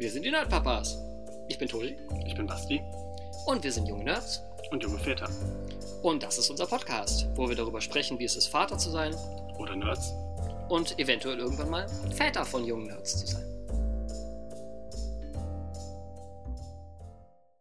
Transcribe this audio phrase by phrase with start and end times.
[0.00, 0.96] Wir sind die Nerdpapas.
[1.48, 1.94] Ich bin Tobi
[2.24, 2.80] Ich bin Basti
[3.44, 4.42] und wir sind junge Nerds.
[4.70, 5.28] und junge Väter.
[6.02, 9.14] Und das ist unser Podcast, wo wir darüber sprechen, wie es ist, Vater zu sein
[9.58, 10.10] Oder Nerds.
[10.70, 13.44] und eventuell irgendwann mal Väter von jungen Nerds zu sein.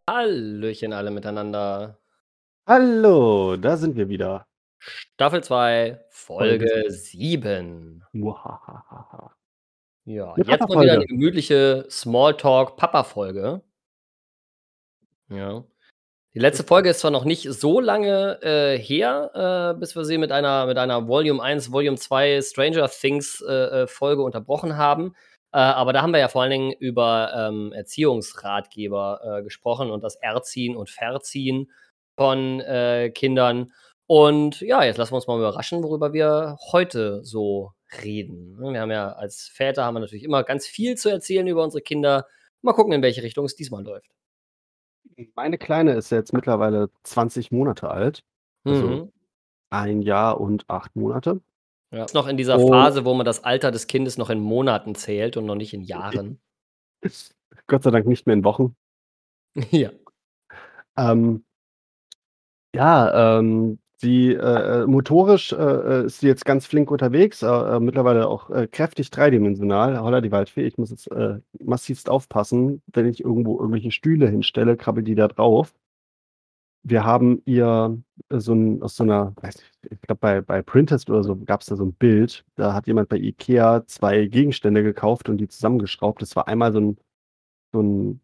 [0.09, 1.99] Hallöchen alle miteinander.
[2.65, 4.47] Hallo, da sind wir wieder.
[4.79, 8.06] Staffel 2, Folge Folge 7.
[8.14, 9.18] Muhahaha.
[10.09, 13.61] Ja, Eine jetzt mal wieder eine gemütliche Smalltalk-Papa-Folge.
[15.29, 15.63] Ja.
[16.33, 20.17] Die letzte Folge ist zwar noch nicht so lange äh, her, äh, bis wir sie
[20.17, 23.53] mit einer, mit einer Volume 1, Volume 2 Stranger Things äh,
[23.83, 25.14] äh, Folge unterbrochen haben.
[25.51, 30.03] Äh, aber da haben wir ja vor allen Dingen über ähm, Erziehungsratgeber äh, gesprochen und
[30.03, 31.69] das Erziehen und Verziehen
[32.17, 32.64] von
[33.14, 33.72] Kindern.
[34.08, 37.73] Und ja, jetzt lassen wir uns mal überraschen, worüber wir heute so
[38.04, 38.58] reden.
[38.59, 41.82] Wir haben ja als Väter haben wir natürlich immer ganz viel zu erzählen über unsere
[41.82, 42.28] Kinder.
[42.62, 44.12] Mal gucken, in welche Richtung es diesmal läuft.
[45.36, 48.23] Meine Kleine ist jetzt mittlerweile 20 Monate alt.
[48.66, 49.12] Also Mhm.
[49.72, 51.42] ein Jahr und acht Monate.
[51.92, 52.06] Ja.
[52.06, 52.68] Ist noch in dieser Oh.
[52.70, 55.81] Phase, wo man das Alter des Kindes noch in Monaten zählt und noch nicht in
[55.81, 56.40] Jahren.
[57.68, 58.76] Gott sei Dank nicht mehr in Wochen.
[59.72, 59.90] ja.
[60.98, 61.44] Ähm,
[62.76, 67.47] ja, ähm, sie äh, äh, motorisch äh, äh, ist sie jetzt ganz flink unterwegs, äh,
[67.47, 70.00] äh, mittlerweile auch äh, kräftig dreidimensional.
[70.02, 74.78] Holla die Waldfee, ich muss jetzt äh, massivst aufpassen, wenn ich irgendwo irgendwelche Stühle hinstelle,
[74.78, 75.73] krabbelt die da drauf.
[76.83, 79.58] Wir haben ihr äh, so ein, aus so einer, weiß
[79.89, 82.88] ich glaube bei, bei Printest oder so gab es da so ein Bild, da hat
[82.88, 86.22] jemand bei Ikea zwei Gegenstände gekauft und die zusammengeschraubt.
[86.22, 86.97] Das war einmal so ein,
[87.73, 88.22] so ein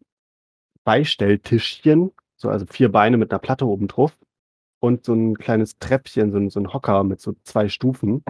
[0.84, 4.16] Beistelltischchen, so also vier Beine mit einer Platte oben drauf
[4.86, 8.24] und so ein kleines Treppchen, so ein, so ein Hocker mit so zwei Stufen.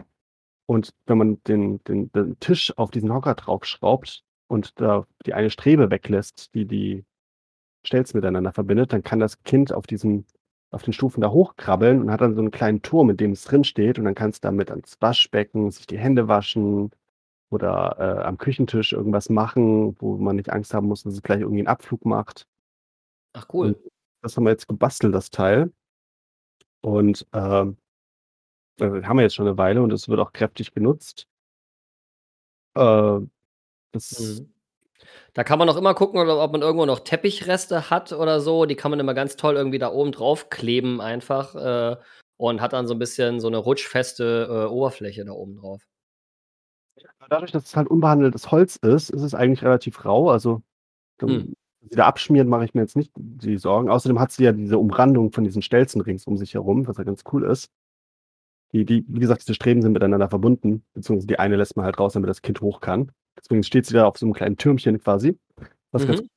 [0.66, 5.50] Und wenn man den, den, den Tisch auf diesen Hocker draufschraubt und da die eine
[5.50, 7.04] Strebe weglässt, die die
[7.84, 10.26] Stelz miteinander verbindet, dann kann das Kind auf diesen
[10.72, 13.44] auf den Stufen da hochkrabbeln und hat dann so einen kleinen Turm, in dem es
[13.44, 16.90] drin steht und dann kann es damit ans Waschbecken, sich die Hände waschen
[17.50, 21.40] oder äh, am Küchentisch irgendwas machen, wo man nicht Angst haben muss, dass es gleich
[21.40, 22.46] irgendwie einen Abflug macht.
[23.32, 23.68] Ach cool.
[23.68, 23.78] Und
[24.22, 25.72] das haben wir jetzt gebastelt, das Teil.
[26.86, 27.78] Und ähm,
[28.78, 31.26] äh, haben wir jetzt schon eine Weile und es wird auch kräftig genutzt.
[32.76, 33.18] Äh,
[33.90, 34.52] das, Mhm.
[35.34, 38.66] Da kann man auch immer gucken, ob ob man irgendwo noch Teppichreste hat oder so.
[38.66, 41.96] Die kann man immer ganz toll irgendwie da oben drauf kleben einfach äh,
[42.36, 45.82] und hat dann so ein bisschen so eine rutschfeste äh, Oberfläche da oben drauf.
[47.28, 50.30] Dadurch, dass es halt unbehandeltes Holz ist, ist es eigentlich relativ rau.
[50.30, 50.62] Also,
[51.20, 51.54] Hm.
[51.90, 53.88] Sie da abschmieren, mache ich mir jetzt nicht die Sorgen.
[53.88, 57.04] Außerdem hat sie ja diese Umrandung von diesen Stelzen rings um sich herum, was ja
[57.04, 57.70] ganz cool ist.
[58.72, 61.98] Die, die, wie gesagt, diese Streben sind miteinander verbunden, beziehungsweise die eine lässt man halt
[61.98, 63.12] raus, damit das Kind hoch kann.
[63.38, 65.38] Deswegen steht sie da auf so einem kleinen Türmchen quasi.
[65.92, 66.28] Was ganz Mhm.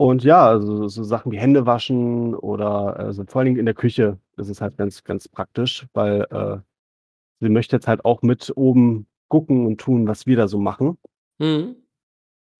[0.00, 3.74] Und ja, also so Sachen wie Hände waschen oder also vor allen Dingen in der
[3.74, 6.58] Küche ist es halt ganz, ganz praktisch, weil äh,
[7.40, 10.98] sie möchte jetzt halt auch mit oben gucken und tun, was wir da so machen.
[11.38, 11.76] Mhm.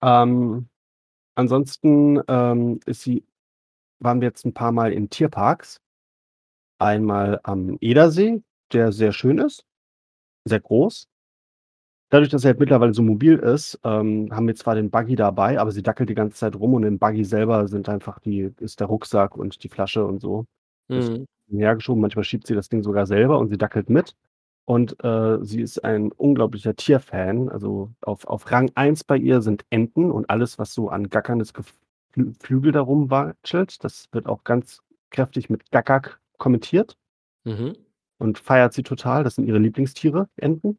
[0.03, 0.69] Ähm,
[1.38, 3.25] ansonsten ähm, ist sie,
[4.00, 5.81] waren wir jetzt ein paar Mal in Tierparks.
[6.78, 9.65] Einmal am Edersee, der sehr schön ist,
[10.44, 11.09] sehr groß.
[12.10, 15.59] Dadurch, dass er halt mittlerweile so mobil ist, ähm, haben wir zwar den Buggy dabei,
[15.60, 18.81] aber sie dackelt die ganze Zeit rum und im Buggy selber sind einfach die, ist
[18.81, 20.47] der Rucksack und die Flasche und so.
[20.88, 21.26] Mhm.
[21.50, 22.00] hergeschoben.
[22.00, 24.15] Manchmal schiebt sie das Ding sogar selber und sie dackelt mit.
[24.69, 27.49] Und äh, sie ist ein unglaublicher Tierfan.
[27.49, 31.55] Also auf, auf Rang 1 bei ihr sind Enten und alles, was so an gackerndes
[31.55, 33.83] Geflü Flügel darum watschelt.
[33.83, 34.81] Das wird auch ganz
[35.11, 36.97] kräftig mit Gackak kommentiert
[37.45, 37.77] Mhm.
[38.19, 39.25] und feiert sie total.
[39.25, 40.79] Das sind ihre Lieblingstiere, Enten.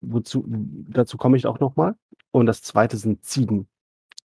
[0.00, 1.94] Wozu, dazu komme ich auch nochmal.
[2.30, 3.68] Und das zweite sind Ziegen.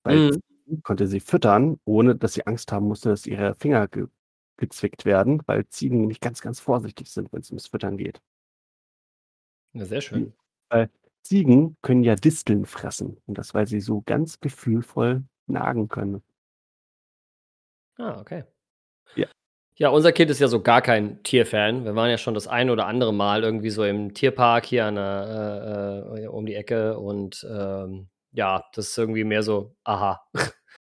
[0.03, 0.41] Weil Mhm.
[0.65, 4.07] Ziegen konnte sie füttern, ohne dass sie Angst haben musste, dass ihre Finger ge
[4.59, 8.21] gezwickt werden, weil Ziegen nämlich ganz, ganz vorsichtig sind, wenn es ums Füttern geht.
[9.73, 10.33] Ja, sehr schön.
[10.69, 10.89] Weil
[11.23, 13.17] Ziegen können ja Disteln fressen.
[13.25, 16.21] Und das, weil sie so ganz gefühlvoll nagen können.
[17.97, 18.43] Ah, okay.
[19.15, 19.27] Ja.
[19.75, 21.85] Ja, unser Kind ist ja so gar kein Tierfan.
[21.85, 24.95] Wir waren ja schon das ein oder andere Mal irgendwie so im Tierpark hier an
[24.95, 30.21] der, äh, äh, um die Ecke und ähm, ja, das ist irgendwie mehr so, aha.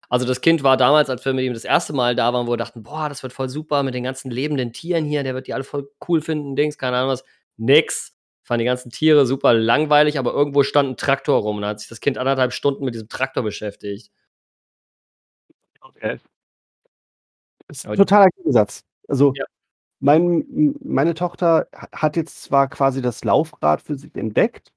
[0.09, 2.53] Also das Kind war damals, als wir mit ihm das erste Mal da waren, wo
[2.53, 5.47] wir dachten, boah, das wird voll super mit den ganzen lebenden Tieren hier, der wird
[5.49, 7.25] die alle voll cool finden, Dings, keine Ahnung was.
[7.57, 8.13] Nix.
[8.45, 11.81] Fand die ganzen Tiere super langweilig, aber irgendwo stand ein Traktor rum und da hat
[11.81, 14.11] sich das Kind anderthalb Stunden mit diesem Traktor beschäftigt.
[15.83, 16.19] Okay.
[17.69, 18.83] Das ist ein totaler Gegensatz.
[19.09, 19.45] Also, Ja.
[20.01, 24.73] mein, meine Tochter ha- hat jetzt zwar quasi das Laufrad für sich entdeckt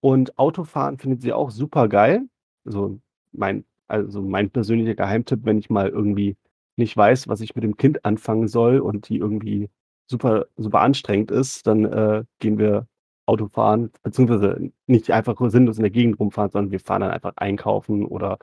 [0.00, 2.22] und Autofahren findet sie auch super geil,
[2.64, 3.00] so
[3.32, 6.36] mein also mein persönlicher Geheimtipp, wenn ich mal irgendwie
[6.76, 9.70] nicht weiß, was ich mit dem Kind anfangen soll und die irgendwie
[10.06, 12.86] super super anstrengend ist, dann, äh, gehen wir
[13.26, 17.32] Auto fahren, beziehungsweise nicht einfach sinnlos in der Gegend rumfahren, sondern wir fahren dann einfach
[17.36, 18.38] einkaufen oder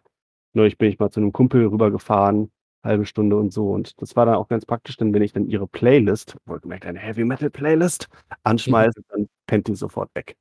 [0.54, 2.52] neulich bin ich mal zu 'nem Kumpel rübergefahren,
[2.84, 3.70] halbe Stunde und so.
[3.72, 7.00] Und das war dann auch ganz praktisch, denn wenn ich dann ihre Playlist, wohlgemerkt eine
[7.00, 8.08] Heavy Metal Playlist,
[8.44, 10.36] anschmeiße, dann pennt die sofort weg.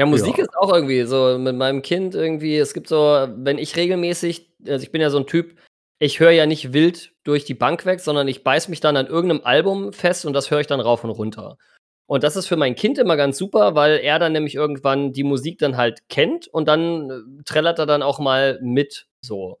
[0.00, 0.44] Ja, Musik Ja.
[0.44, 2.96] ist auch irgendwie so mit meinem Kind irgendwie es gibt so
[3.36, 5.56] wenn ich regelmäßig also, ich bin ja so 'n Typ,
[5.98, 9.06] ich höre ja nicht wild durch die Bank weg, sondern ich beiße mich dann an
[9.08, 11.58] irgend 'nem Album fest und das höre ich dann rauf und runter.
[12.06, 15.22] Und das ist für mein Kind immer ganz super, weil er dann nämlich irgendwann die
[15.24, 19.58] Musik dann halt kennt und dann, äh, trällert er dann auch mal mit so.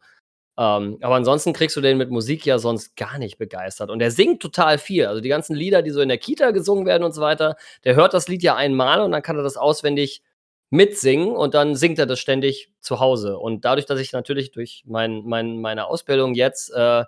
[0.58, 3.90] Ähm, aber ansonsten kriegst du den mit Musik ja sonst gar nicht begeistert.
[3.90, 5.06] Und er singt total viel.
[5.06, 7.96] Also, die ganzen Lieder, die so in der Kita gesungen werden und so weiter, der
[7.96, 10.22] hört das Lied ja einmal und dann kann er das auswendig
[10.70, 13.38] mitsingen und dann singt er das ständig zu Hause.
[13.38, 17.04] Und dadurch, dass ich natürlich durch mein mein meine Ausbildung jetzt, äh,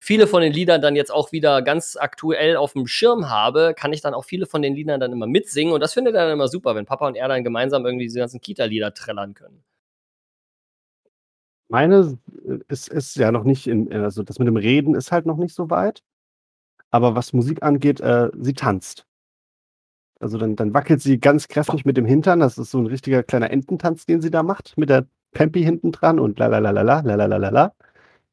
[0.00, 4.02] viele von den Liedern dann jetzt auch wieder ganz aktuell auf'm Schirm habe, kann ich
[4.02, 6.48] dann auch viele von den Liedern dann immer mitsingen und das findet er dann immer
[6.48, 9.62] super, wenn Papa und er dann gemeinsam irgendwie diese ganzen Kita-Lieder trällern können.
[11.70, 12.18] Meine
[12.68, 15.54] ist ist ja noch nicht in also, das mit dem Reden ist halt noch nicht
[15.54, 16.02] so weit.
[16.90, 19.04] Aber was Musik angeht, äh, sie tanzt.
[20.20, 22.40] Also, dann dann wackelt sie ganz kräftig mit dem Hintern.
[22.40, 25.90] Das ist so 'n richtiger kleiner Ententanz, den sie da macht mit der Pampi hinten
[25.92, 27.74] dran und lalalala, lalalala.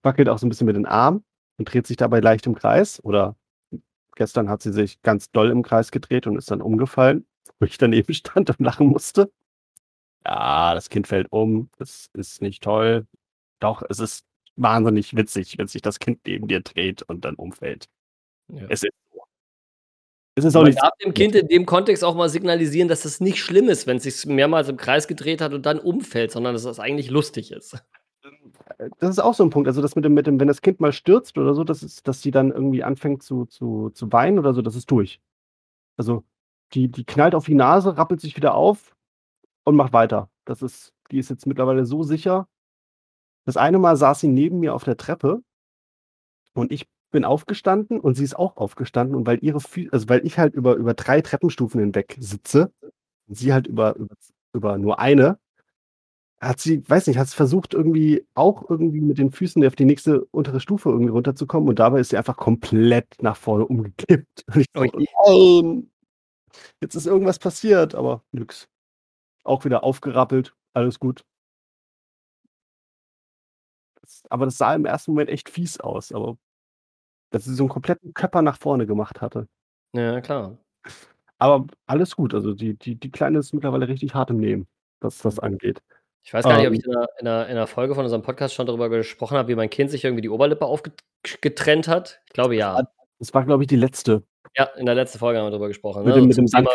[0.03, 1.23] Wackelt auch so 'n bisschen mit den Armen
[1.57, 3.03] und dreht sich dabei leicht im Kreis.
[3.03, 3.35] Oder
[4.15, 7.25] gestern hat sie sich ganz doll im Kreis gedreht und ist dann umgefallen,
[7.59, 9.31] wo ich daneben stand und lachen musste.
[10.25, 11.69] Ja, das Kind fällt um.
[11.79, 13.07] Das ist nicht toll.
[13.61, 14.25] Doch, es ist
[14.57, 17.87] wahnsinnig witzig, wenn sich das Kind neben dir dreht und dann umfällt.
[18.49, 18.63] Ja.
[18.69, 18.91] Es ist
[20.41, 23.19] Es ist auch Man darf dem Kind in dem Kontext auch mal signalisieren, dass es
[23.21, 26.53] nicht schlimm ist, wenn es sich mehrmals im Kreis gedreht hat und dann umfällt, sondern
[26.53, 27.77] dass das eigentlich lustig ist.
[28.99, 29.67] Das ist auch so 'n Punkt.
[29.67, 32.07] Also, das mit dem mit dem wenn das Kind mal stürzt oder so, das ist
[32.07, 35.19] dass sie dann irgendwie anfängt zu zu zu weinen oder so, das ist durch.
[35.97, 36.23] Also,
[36.73, 38.95] die die knallt auf die Nase, rappelt sich wieder auf
[39.65, 40.29] und macht weiter.
[40.45, 42.47] Das ist die ist jetzt mittlerweile so sicher.
[43.47, 45.41] Das eine Mal saß sie neben mir auf der Treppe
[46.55, 50.25] und ich bin aufgestanden und sie ist auch aufgestanden und weil ihre Fü also, weil
[50.25, 52.71] ich halt über über 3 Treppenstufen hinweg sitze
[53.27, 54.15] und sie halt über über
[54.53, 55.39] über nur eine
[56.39, 59.85] hat sie weiß nicht, hat sie versucht, irgendwie auch irgendwie mit den Füßen auf die
[59.85, 64.43] nächste untere Stufe irgendwie runterzukommen und dabei ist sie einfach komplett nach vorne umgekippt.
[64.55, 64.65] Und ich
[65.25, 65.71] so.
[65.71, 65.91] „Nein,
[66.81, 68.69] jetzt ist irgendwas passiert“, aber nix.
[69.45, 71.23] Auch wieder aufgerappelt, alles gut.
[74.01, 76.37] Das aber das sah im ersten Moment echt fies aus, aber
[77.31, 79.47] dass sie so 'n kompletten Köpper nach vorne gemacht hatte.
[79.93, 80.57] Ja, klar.
[81.39, 82.33] Aber alles gut.
[82.35, 84.67] Also, die die die Kleine ist mittlerweile richtig hart im Nehmen,
[84.99, 85.81] was das angeht.
[86.23, 88.03] Ich weiß gar nicht, ob Ähm ich in 'ner in 'ner in 'ner Folge von
[88.03, 90.93] unserem Podcast schon darüber gesprochen habe, wie mein Kind sich irgendwie die Oberlippe aufget
[91.41, 92.21] getrennt hat.
[92.27, 92.83] Ich glaube, ja.
[93.19, 94.23] das war, glaube ich, die letzte.
[94.57, 96.21] Ja, in der letzten Folge haben wir drüber gesprochen, Mit ne?
[96.21, 96.71] dem mit dem Thema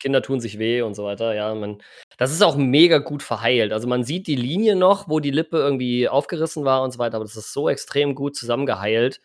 [0.00, 1.34] Kinder tun sich weh und so weiter.
[1.34, 1.82] Ja, man
[2.18, 3.72] das ist auch mega gut verheilt.
[3.72, 7.16] Also, man sieht die Linie noch, wo die Lippe irgendwie aufgerissen war und so weiter,
[7.16, 9.20] aber das ist so extrem gut zusammengeheilt.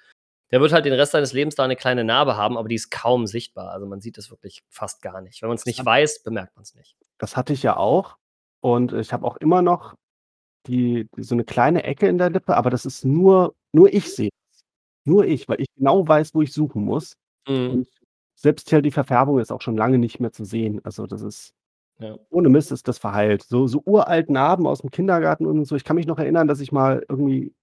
[0.54, 2.92] Der wird halt den Rest seines Lebens da 'ne kleine Narbe haben, aber die ist
[2.92, 3.72] kaum sichtbar.
[3.72, 5.42] Also, man sieht das wirklich fast gar nicht.
[5.42, 6.96] Wenn man's Das nicht weiß, bemerkt man's nicht.
[7.20, 8.18] Das hatte ich ja auch
[8.62, 9.96] und ich habe auch immer noch
[10.68, 14.30] die so 'ne kleine Ecke in der Lippe, aber das ist nur nur ich sehe
[14.32, 14.62] das.
[15.06, 17.16] Nur ich, weil ich genau weiß, wo ich suchen muss.
[17.48, 17.70] Mhm.
[17.72, 17.90] Und
[18.36, 20.82] selbst hier die Verfärbung ist auch schon lange nicht mehr zu sehen.
[20.86, 21.54] Also, das ist
[22.00, 22.18] Ja.
[22.32, 23.44] ohne Mist ist das verheilt.
[23.44, 25.76] So so uralt Narben aus'm Kindergarten und so.
[25.78, 27.54] Ich kann mich noch erinnern, dass ich mal irgendwie,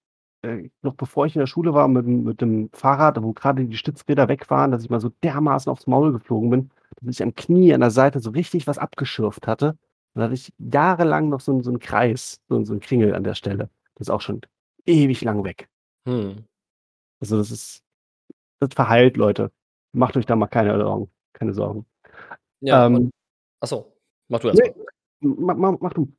[0.43, 3.77] äh, noch bevor ich in der Schule war, mit mit dem Fahrrad, wo grade die
[3.77, 6.69] Stützräder weg waren, dass ich mal so dermaßen aufs Maul geflogen bin,
[7.01, 9.71] dass ich am Knie an der Seite so richtig was abgeschürft hatte.
[10.13, 13.23] Und da hatte ich jahrelang noch so so 'n Kreis, so so 'n Kringel an
[13.23, 13.69] der Stelle.
[13.95, 14.41] Das ist auch schon
[14.85, 15.69] ewig lang weg.
[16.05, 16.45] Mhm.
[17.21, 17.83] Also, das ist
[18.59, 19.51] das verheilt, Leute.
[19.93, 21.85] Macht euch da mal keine Sorgen keine Sorgen.
[22.61, 23.11] Ja, Ähm
[23.61, 23.97] ach so,
[24.29, 24.75] mach du erst Ne, mal.
[25.21, 26.13] ma ma mach du.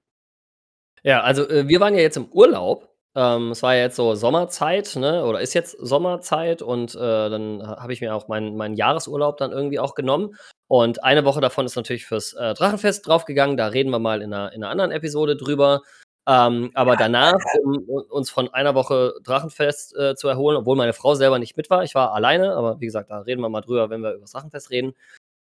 [1.04, 2.91] Ja, also, äh, wir waren ja jetzt im Urlaub.
[3.16, 7.62] Ähm, es war ja jetzt so Sommerzeit, ne, oder ist jetzt Sommerzeit und, äh, dann
[7.66, 10.34] ha habe ich mir auch meinen meinen Jahresurlaub dann irgendwie auch genommen.
[10.66, 13.58] Und eine Woche davon ist natürlich fürs, äh, Drachenfest draufgegangen.
[13.58, 15.82] Da reden wir mal in 'ner in 'ner anderen Episode drüber.
[16.26, 17.76] Ähm, aber danach, um
[18.08, 21.82] uns von einer Woche Drachenfest, äh, zu erholen, obwohl meine Frau selber nicht mit war,
[21.82, 24.70] ich war alleine, aber wie gesagt, da reden wir mal drüber, wenn wir übers Drachenfest
[24.70, 24.94] reden.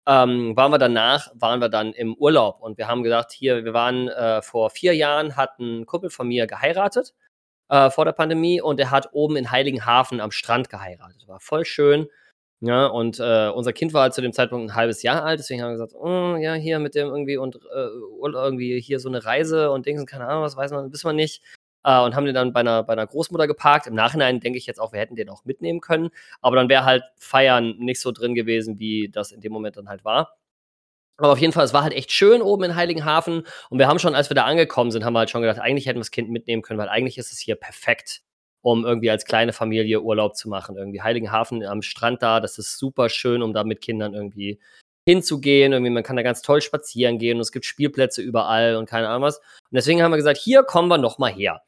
[0.07, 3.75] Ähm, waren wir danach waren wir dann im Urlaub und wir haben gesagt: „Hier, wir
[3.75, 7.15] waren, äh vor 4 Jahren hat 'n Kumpel von mir geheiratet,
[7.71, 11.27] äh, vor der Pandemie und der hat oben in Heiligenhafen am Strand geheiratet.
[11.27, 12.09] War voll schön.
[12.63, 15.63] Ja, und äh, unser Kind war halt zu dem Zeitpunkt ein halbes Jahr alt, deswegen
[15.63, 17.89] haben wir gesagt, oh, ja, hier mit dem irgendwie und äh,
[18.23, 21.15] irgendwie hier so eine Reise und Dings und keine Ahnung, was weiß man, wissen wir
[21.15, 21.43] nicht.
[21.85, 23.87] Äh, und haben den dann bei einer, bei einer Großmutter geparkt.
[23.87, 26.11] Im Nachhinein denke ich jetzt auch, wir hätten den auch mitnehmen können.
[26.43, 29.89] Aber dann wäre halt Feiern nicht so drin gewesen, wie das in dem Moment dann
[29.89, 30.37] halt war.
[31.21, 33.47] Aber auf jeden Fall, es war halt echt schön oben in Heiligenhafen.
[33.69, 35.87] Und wir haben schon, als wir da angekommen sind, haben wir halt schon gedacht, eigentlich
[35.87, 38.23] hätten wir das Kind mitnehmen können, weil eigentlich ist es hier perfekt,
[38.63, 40.79] um irgendwie als kleine Familie Urlaub zu machen.
[40.79, 44.61] Irgendwie Heiligenhafen am Strand da, das ist super schön, um da mit Kindern irgendwie
[45.07, 45.75] hinzugehen.
[45.75, 49.09] Irgendwie, man kann da ganz toll spazieren gehen und es gibt Spielplätze überall und keine
[49.09, 49.39] Ahnung was.
[49.39, 51.61] Und deswegen haben wir gesagt, hier kommen wir noch mal her.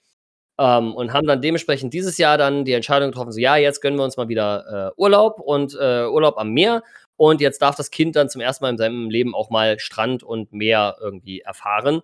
[0.59, 3.99] Ähm, und haben dann dementsprechend dieses Jahr dann die Entscheidung getroffen, so ja, jetzt gönnen
[3.99, 6.83] wir uns mal wieder äh, Urlaub und äh, Urlaub am Meer.
[7.17, 10.23] Und jetzt darf das Kind dann zum ersten Mal in seinem Leben auch mal Strand
[10.23, 12.03] und Meer irgendwie erfahren.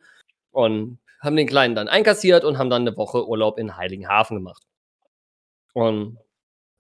[0.50, 4.62] Und haben den Kleinen dann einkassiert und haben dann eine Woche Urlaub in Heiligenhafen gemacht.
[5.75, 6.19] Und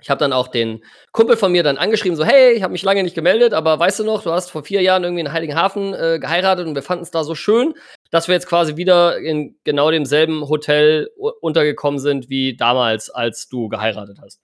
[0.00, 2.84] ich habe dann auch den Kumpel von mir dann angeschrieben, so, hey, ich habe mich
[2.84, 5.92] lange nicht gemeldet, aber weißt du noch, du hast vor vier Jahren irgendwie in Heiligenhafen
[5.92, 7.74] äh, geheiratet und wir fanden es da so schön,
[8.10, 13.68] dass wir jetzt quasi wieder in genau demselben Hotel untergekommen sind wie damals, als du
[13.68, 14.40] geheiratet hast.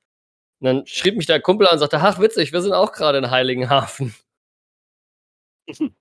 [0.65, 3.19] Und dann schrieb mich der Kumpel an und sagte, ach, witzig, wir sind auch gerade
[3.19, 4.15] in Heiligenhafen.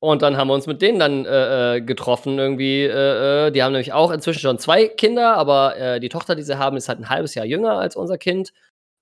[0.00, 2.84] Und dann haben wir uns mit denen dann äh, äh, getroffen irgendwie.
[2.84, 6.42] Äh, äh, die haben nämlich auch inzwischen schon zwei Kinder, aber äh, die Tochter, die
[6.42, 8.52] sie haben, ist halt ein halbes Jahr jünger als unser Kind.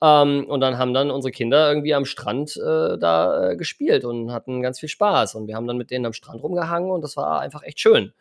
[0.01, 4.63] Ähm, und dann haben dann unsere Kinder irgendwie am Strand äh, da gespielt und hatten
[4.63, 5.35] ganz viel Spaß.
[5.35, 8.13] Und wir haben dann mit denen am Strand rumgehangen und das war einfach echt schön.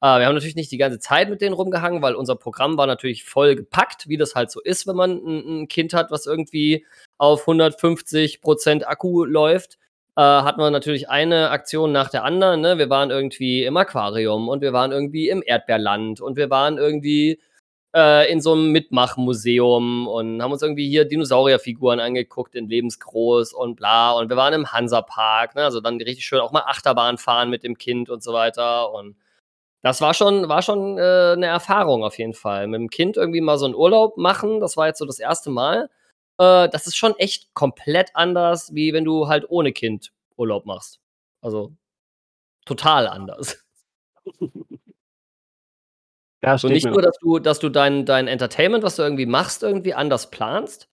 [0.00, 3.24] Wir haben natürlich nicht die ganze Zeit mit denen rumgehangen, weil unser Programm war natürlich
[3.24, 6.86] voll gepackt, wie das halt so ist, wenn man ein, Kind hat, was irgendwie
[7.18, 9.78] auf 150 Prozent Akku läuft
[10.16, 12.60] äh, hatten wir natürlich eine Aktion nach der anderen.
[12.60, 12.78] Ne?
[12.78, 17.40] Wir waren irgendwie im Aquarium und wir waren irgendwie im Erdbeerland und wir waren irgendwie
[17.94, 23.76] äh, in so einem Mitmachmuseum und haben uns irgendwie hier Dinosaurierfiguren angeguckt in lebensgroß und
[23.76, 24.12] bla.
[24.12, 25.64] Und wir waren im Hansapark, ne?
[25.64, 28.92] also dann richtig schön auch mal Achterbahn fahren mit dem Kind und so weiter.
[28.92, 29.16] Und
[29.82, 32.66] das war schon, war schon äh, eine Erfahrung auf jeden Fall.
[32.66, 35.50] Mit dem Kind irgendwie mal so einen Urlaub machen, das war jetzt so das erste
[35.50, 35.88] Mal.
[36.38, 41.00] Äh, das ist schon echt komplett anders, wie wenn du halt ohne Kind Urlaub machst.
[41.42, 41.72] Also
[42.66, 43.64] total anders.
[46.42, 49.62] Ja, so nicht nur, dass du, dass du dein, dein Entertainment, was du irgendwie machst,
[49.62, 50.88] irgendwie anders planst,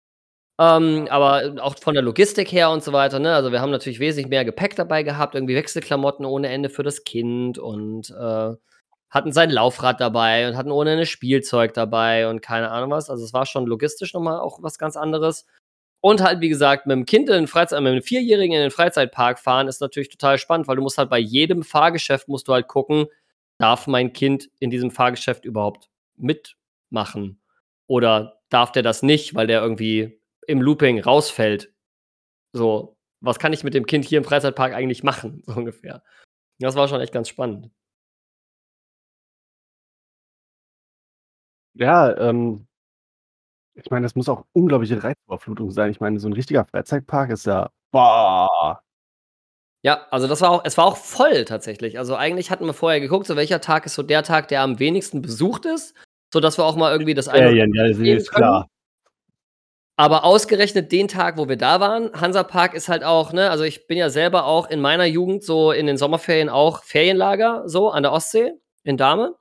[0.59, 3.19] ähm, aber auch von der Logistik her und so weiter.
[3.19, 3.33] Ne?
[3.33, 7.05] Also wir haben natürlich wesentlich mehr Gepäck dabei gehabt, irgendwie Wechselklamotten ohne Ende für das
[7.05, 8.55] Kind und äh,
[9.09, 13.09] hatten sein Laufrad dabei und hatten ohne Ende Spielzeug dabei und keine Ahnung was.
[13.09, 15.45] Also es war schon logistisch nochmal auch was ganz anderes.
[16.01, 18.71] Und halt, wie gesagt, mit dem Kind in den Freizeit, mit einem Vierjährigen in den
[18.71, 22.53] Freizeitpark fahren, ist natürlich total spannend, weil du musst halt bei jedem Fahrgeschäft musst du
[22.53, 23.07] halt gucken,
[23.57, 27.41] darf mein Kind in diesem Fahrgeschäft überhaupt mitmachen?
[27.87, 31.73] Oder darf der das nicht, weil der irgendwie im Looping rausfällt?
[32.53, 35.43] So, was kann ich mit dem Kind hier im Freizeitpark eigentlich machen?
[35.47, 36.03] So ungefähr.
[36.59, 37.71] Das war schon echt ganz spannend.
[41.77, 42.67] Ja, ähm,
[43.75, 45.91] ich meine, das muss auch unglaubliche Reizüberflutung sein.
[45.91, 48.81] Ich meine, so ein richtiger Freizeitpark ist ja boah.
[49.83, 51.99] Ja, also das war auch es war auch voll tatsächlich.
[51.99, 54.79] Also, eigentlich hatten wir vorher geguckt, so welcher Tag ist so der Tag, der am
[54.79, 55.93] wenigsten besucht ist,
[56.33, 58.67] sodass wir auch mal irgendwie das eine Ferien, ja, ist klar.
[59.99, 63.87] Aber ausgerechnet den Tag, wo wir da waren, Hansapark ist halt auch, ne also, ich
[63.87, 68.03] bin ja selber auch in meiner Jugend so in den Sommerferien auch Ferienlager so an
[68.03, 68.53] der Ostsee
[68.83, 69.35] in Dahme.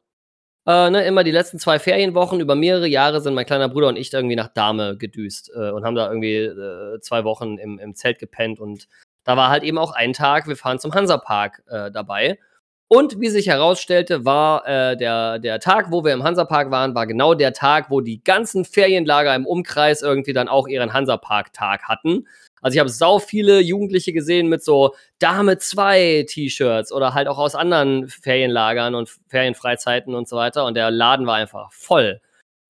[0.67, 3.97] Äh, ne, immer die letzten zwei Ferienwochen über mehrere Jahre sind mein kleiner Bruder und
[3.97, 7.95] ich irgendwie nach Dahme gedüst äh, und haben da irgendwie äh, zwei Wochen im, im
[7.95, 8.89] Zelt gepennt und
[9.23, 12.39] da war halt eben auch ein Tag, wir fahren zum Hansapark äh, dabei.
[12.89, 17.07] Und wie sich herausstellte, war äh, der, der Tag, wo wir im Hansapark waren, war
[17.07, 22.29] genau der Tag, wo die ganzen Ferienlager im Umkreis irgendwie dann auch ihren Hansapark-Tag hatten.
[22.63, 27.39] Also ich habe sau viele Jugendliche gesehen mit so Dame 2 T-Shirts oder halt auch
[27.39, 30.65] aus anderen Ferienlagern und Ferienfreizeiten und so weiter.
[30.65, 32.21] Und der Laden war einfach voll.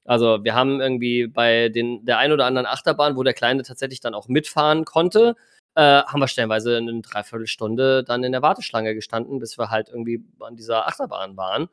[0.07, 4.01] Also wir haben irgendwie bei den, der ein oder anderen Achterbahn, wo der Kleine tatsächlich
[4.01, 5.37] dann auch mitfahren konnte,
[5.77, 10.25] äh, haben wir stellenweise eine Dreiviertelstunde dann in der Warteschlange gestanden, bis wir halt irgendwie
[10.41, 11.69] an dieser Achterbahn waren.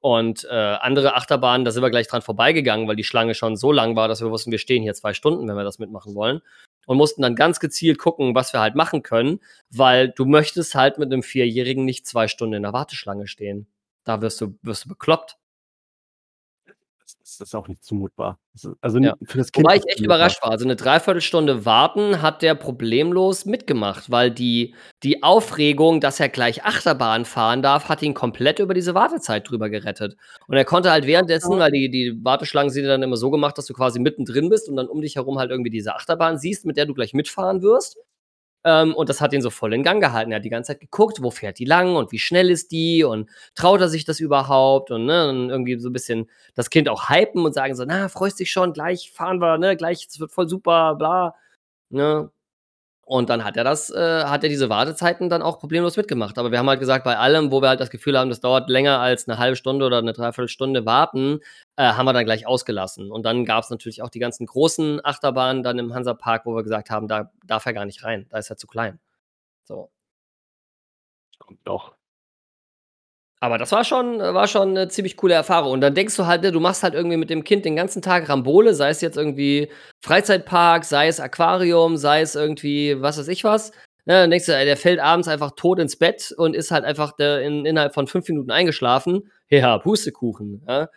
[0.00, 3.72] Und äh, andere Achterbahnen, da sind wir gleich dran vorbeigegangen, weil die Schlange schon so
[3.72, 6.40] lang war, dass wir wussten, wir stehen hier zwei Stunden, wenn wir das mitmachen wollen
[6.86, 10.98] und mussten dann ganz gezielt gucken, was wir halt machen können, weil du möchtest halt
[10.98, 13.66] mit einem Vierjährigen nicht zwei Stunden in der Warteschlange stehen.
[14.04, 15.36] Da wirst du, wirst du bekloppt.
[17.40, 18.38] Das ist auch nicht zumutbar.
[18.82, 19.14] Also Ja.
[19.24, 20.50] für das Kind Wobei ich echt überrascht war.
[20.50, 26.28] Also 'ne 3/4 Stunde warten hat der problemlos mitgemacht, weil die die Aufregung, dass er
[26.28, 30.16] gleich Achterbahn fahren darf, hat ihn komplett über diese Wartezeit drüber gerettet.
[30.46, 33.56] Und er konnte halt währenddessen weil die die Warteschlangen sind ja dann immer so gemacht,
[33.58, 36.66] dass du quasi mittendrin bist und dann um dich herum halt irgendwie diese Achterbahn siehst,
[36.66, 37.96] mit der du gleich mitfahren wirst.
[38.64, 40.32] Ähm, und das hat ihn so voll in Gang gehalten.
[40.32, 43.04] Er hat die ganze Zeit geguckt, wo fährt die lang und wie schnell ist die
[43.04, 46.88] und traut er sich das überhaupt und, ne, und irgendwie so 'n bisschen das Kind
[46.88, 49.76] auch hypen und sagen so: „Na, freust dich schon, gleich fahren wir, ne?
[49.76, 51.34] Gleich, es wird voll super, bla“,
[51.90, 52.30] ne?
[53.12, 56.38] Und dann hat er das äh, hat er diese Wartezeiten dann auch problemlos mitgemacht.
[56.38, 58.70] Aber wir haben halt gesagt, bei allem, wo wir halt das Gefühl haben, das dauert
[58.70, 61.40] länger als 'ne 1/2 Stunde oder 'ne 3/4 Stunde warten,
[61.74, 63.10] äh, haben wir dann gleich ausgelassen.
[63.10, 66.88] Und dann gab's natürlich auch die ganzen großen Achterbahnen dann im Hansapark, wo wir gesagt
[66.90, 69.00] haben, da darf er gar nicht rein, da ist er zu klein.
[69.64, 69.88] So.
[71.40, 71.94] Kommt noch.
[73.42, 75.72] Aber das war schon war schon 'ne ziemlich coole Erfahrung.
[75.72, 78.02] Und dann denkst du halt, ne, du machst halt irgendwie mit dem Kind den ganzen
[78.02, 79.70] Tag Rambole, sei es jetzt irgendwie
[80.04, 83.70] Freizeitpark, sei es Aquarium, sei es irgendwie was weiß ich was.
[84.04, 86.84] Ne, dann denkst du, ey, der fällt abends einfach tot ins Bett und ist halt
[86.84, 89.30] einfach der in innerhalb von 5 Minuten eingeschlafen.
[89.48, 90.88] Ja, Pustekuchen, ja?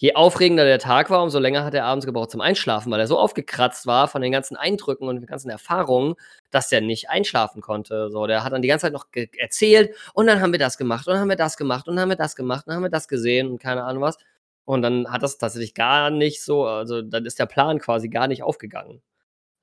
[0.00, 3.06] Je aufregender der Tag war, umso länger hat er abends gebraucht zum Einschlafen, weil er
[3.06, 6.16] so aufgekratzt war von den ganzen Eindrücken und den ganzen Erfahrungen,
[6.50, 8.10] dass der nicht einschlafen konnte.
[8.10, 9.06] So, der hat dann die ganze Zeit noch
[9.38, 12.02] erzählt: „Und dann haben wir das gemacht und dann haben wir das gemacht und dann
[12.02, 14.16] haben wir das gemacht und dann haben wir das gesehen“ und keine Ahnung was.
[14.64, 18.26] Und dann hat das tatsächlich gar nicht so also, dann ist der Plan quasi gar
[18.26, 19.00] nicht aufgegangen.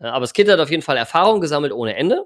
[0.02, 2.26] Ja, aber das Kind hat auf jeden Fall Erfahrung gesammelt ohne Ende.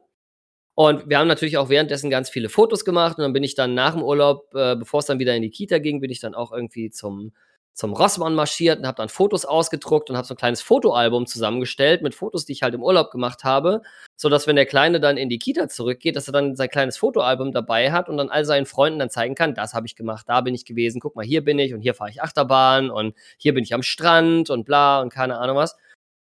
[0.76, 3.76] Und wir haben natürlich auch währenddessen ganz viele Fotos gemacht und dann bin ich dann
[3.80, 6.90] nach'm Urlaub, äh, bevor's dann wieder in die Kita ging, bin ich dann auch irgendwie
[6.92, 7.34] zum
[7.76, 12.02] zum Rossmann marschiert und habe dann Fotos ausgedruckt und habe so 'n kleines Fotoalbum zusammengestellt
[12.02, 13.82] mit Fotos, die ich halt im Urlaub gemacht habe,
[14.16, 17.52] sodass, wenn der Kleine dann in die Kita zurückgeht, dass er dann sein kleines Fotoalbum
[17.54, 20.42] dabei hat und dann all seinen Freunden dann zeigen kann: „Das habe ich gemacht, da
[20.42, 21.02] bin ich gewesen.
[21.02, 23.84] Guck mal, hier bin ich und hier fahre ich Achterbahn und hier bin ich am
[23.84, 25.78] Strand und bla“ und keine Ahnung was.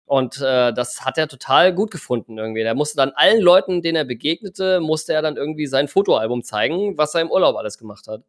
[0.06, 2.62] Und, äh, das hat er total gut gefunden irgendwie.
[2.64, 6.98] Der musste dann allen Leuten, denen er begegnete musste er dann irgendwie sein Fotoalbum zeigen,
[6.98, 8.22] was er im Urlaub alles gemacht hat.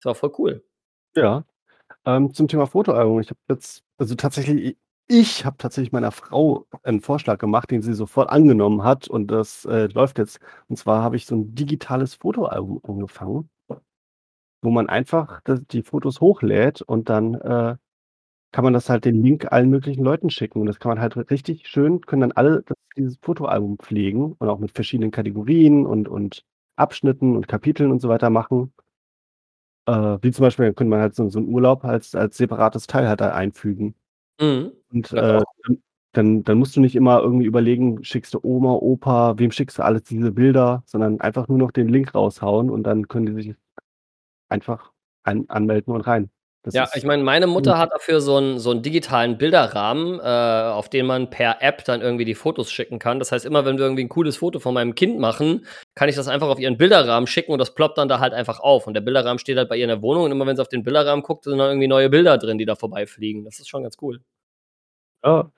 [0.00, 0.64] Das war voll cool.
[1.16, 1.44] Ja.
[2.06, 4.76] Ähm, zum Thema Fotoalbum, ich habe jetzt also, tatsächlich
[5.08, 9.64] ich habe tatsächlich meiner Frau 'n Vorschlag gemacht, den sie sofort angenommen hat und das,
[9.66, 10.40] äh, läuft jetzt.
[10.68, 13.50] Und zwar habe ich so 'n digitales Fotoalbum angefangen,
[14.62, 17.76] wo man einfach die Fotos hochlädt und dann, äh,
[18.52, 20.60] kann man das halt den Link allen möglichen Leuten schicken.
[20.60, 24.48] Und das kann man halt richtig schön können dann alle das dieses Fotoalbum pflegen und
[24.48, 26.44] auch mit verschiedenen Kategorien und und
[26.76, 28.72] Abschnitten und Kapiteln und so weiter machen.
[29.88, 33.08] Äh, wie zum Beispiel könnte man halt so so 'n Urlaub als als separates Teil
[33.08, 33.94] halt da einfügen.
[34.40, 34.72] Mhm.
[34.92, 35.42] Und, äh,
[36.14, 39.84] dann dann musst du nicht immer irgendwie überlegen, schickst du Oma, Opa, wem schickst du
[39.84, 43.56] alles diese Bilder, sondern einfach nur noch den Link raushauen und dann können die sich
[44.50, 44.92] einfach
[45.24, 46.30] an anmelden und rein.
[46.64, 50.22] Das Ja, ich meine, meine Mutter hat dafür so 'n so 'n digitalen Bilderrahmen, äh,
[50.22, 53.18] auf den man per App dann irgendwie die Fotos schicken kann.
[53.18, 56.14] Das heißt, immer wenn wir irgendwie 'n cooles Foto von meinem Kind machen, kann ich
[56.14, 58.86] das einfach auf ihren Bilderrahmen schicken und das ploppt dann da halt einfach auf.
[58.86, 60.68] Und der Bilderrahmen steht halt bei ihr in der Wohnung und immer wenn sie auf
[60.68, 63.44] den Bilderrahmen guckt, sind da irgendwie neue Bilder drin, die da vorbeifliegen.
[63.44, 64.22] Das ist schon ganz cool.
[65.24, 65.52] Ja.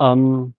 [0.00, 0.54] Ähm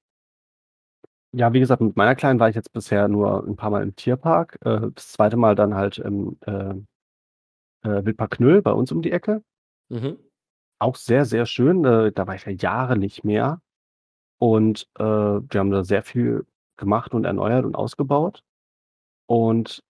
[1.33, 4.57] ja, wie gesagt, mit meiner Kleinen war ich jetzt bisher nur 'n paarmal im Tierpark.
[4.65, 5.37] Äh, das 2.
[5.37, 6.73] Mal dann halt im, äh
[7.83, 9.43] äh, Knüll bei uns um die Ecke.
[9.89, 10.17] Mhm.
[10.79, 11.85] Auch sehr, sehr schön.
[11.85, 13.61] Äh, da war ich ja Jahre nicht mehr.
[14.39, 16.45] Und, äh, wir haben da sehr viel
[16.77, 18.43] gemacht und erneuert und ausgebaut.
[19.27, 19.83] Und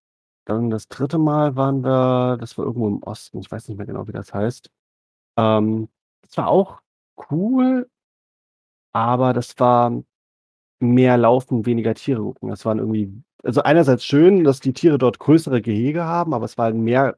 [0.45, 1.17] dann das 3.
[1.17, 4.34] Mal waren wir das war irgendwo im Osten, ich weiß nicht mehr genau, wie das
[4.34, 4.69] heißt.
[5.38, 5.89] Ähm,
[6.23, 6.82] das war auch
[7.32, 7.88] cool
[8.93, 10.04] aber das war
[10.80, 12.49] mehr Laufen, weniger Tiere gucken.
[12.49, 16.58] Das waren irgendwie also, einerseits schön, dass die Tiere dort größere Gehege haben, aber es
[16.58, 17.17] war mehr,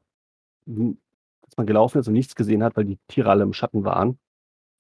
[0.66, 4.18] dass man gelaufen ist und nichts gesehen hat, weil die Tiere alle im Schatten waren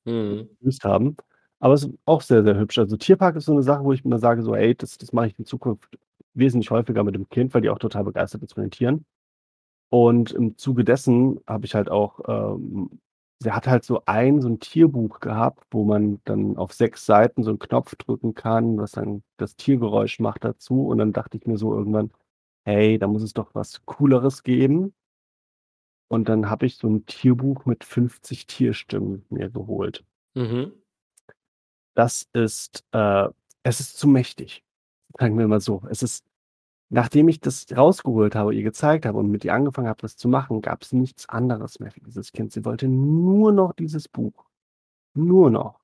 [0.05, 0.49] Mhm.
[0.83, 1.17] haben.
[1.59, 2.77] Aber es ist auch sehr, sehr hübsch.
[2.79, 5.27] Also, Tierpark ist so 'ne Sache, wo ich immer sage so: „Ey, das das mache
[5.27, 5.97] ich in Zukunft
[6.35, 9.05] wesentlich häufiger mit dem Kind“, weil die auch total begeistert ist von den Tieren.
[9.91, 12.99] Und im Zuge dessen habe ich halt auch, ähm
[13.41, 17.43] sie hat halt so ein so 'n Tierbuch gehabt, wo man dann auf 6 Seiten
[17.43, 20.87] so 'n Knopf drücken kann, was dann das Tiergeräusch macht dazu.
[20.87, 22.11] Und dann dachte ich mir so irgendwann:
[22.65, 24.93] „Hey, da muss es doch was Cooleres geben.“
[26.13, 30.05] Und dann habe ich so 'n Tierbuch mit 50 Tierstimmen mir geholt.
[30.35, 30.71] Mhm.
[31.95, 33.29] Das ist, äh
[33.63, 34.63] es ist zu mächtig.
[35.17, 35.81] Sagen wir mal so.
[35.89, 36.23] Es ist
[36.89, 40.29] nachdem ich das rausgeholt habe, ihr gezeigt habe und mit ihr angefangen habe, das zu
[40.29, 42.51] machen, gab's nichts anderes mehr für dieses Kind.
[42.51, 44.45] Sie wollte nur noch dieses Buch.
[45.15, 45.79] Nur noch.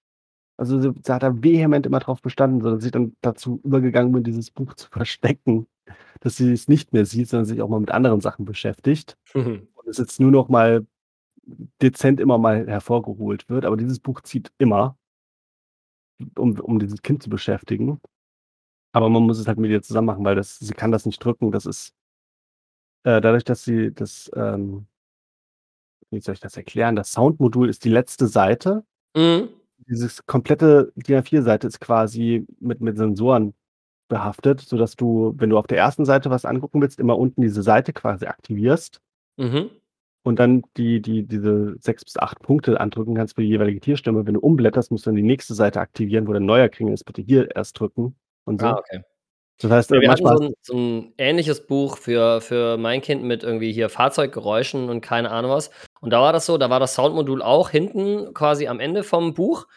[0.57, 4.23] Also, sie sie hat da vehement immer drauf bestanden, sodass ich dann dazu übergegangen bin,
[4.23, 5.67] dieses Buch zu verstecken,
[6.21, 9.17] dass sie es nicht mehr sieht, sondern sich auch mal mit anderen Sachen beschäftigt.
[9.33, 9.67] Mhm.
[9.89, 10.85] Es jetzt nur noch mal
[11.81, 14.97] dezent immer mal hervorgeholt wird, aber dieses Buch zieht immer,
[16.37, 17.99] um, um dieses Kind zu beschäftigen.
[18.91, 21.23] Aber man muss es halt mit ihr zusammen machen, weil das, sie kann das nicht
[21.23, 21.51] drücken.
[21.51, 21.93] Das ist
[23.03, 24.87] äh, dadurch, dass sie das, ähm,
[26.11, 26.95] wie soll ich das erklären?
[26.95, 28.83] Das Soundmodul ist die letzte Seite.
[29.15, 29.49] Mhm.
[29.87, 33.53] Dieses komplette DIN A4-Seite ist quasi mit, mit Sensoren
[34.07, 37.63] behaftet, sodass du, wenn du auf der ersten Seite was angucken willst, immer unten diese
[37.63, 39.01] Seite quasi aktivierst
[39.39, 39.69] Mhm.
[40.29, 44.25] Und dann die, die, diese sechs bis acht Punkte andrücken kannst für die jeweilige Tierstimme.
[44.25, 47.03] Wenn du umblätterst, musst du dann die nächste Seite aktivieren, wo der neuer Kringel ist,
[47.05, 48.15] bitte hier erst drücken
[48.45, 48.67] und so.
[48.67, 49.01] Ah, okay.
[49.61, 53.01] Das heißt, Ja, wir hatten manchmal so 'n so 'n ähnliches Buch für für mein
[53.01, 55.71] Kind mit irgendwie hier Fahrzeuggeräuschen und keine Ahnung was.
[56.01, 59.33] Und da war das so, da war das Soundmodul auch hinten quasi am Ende vom
[59.33, 59.67] Buch,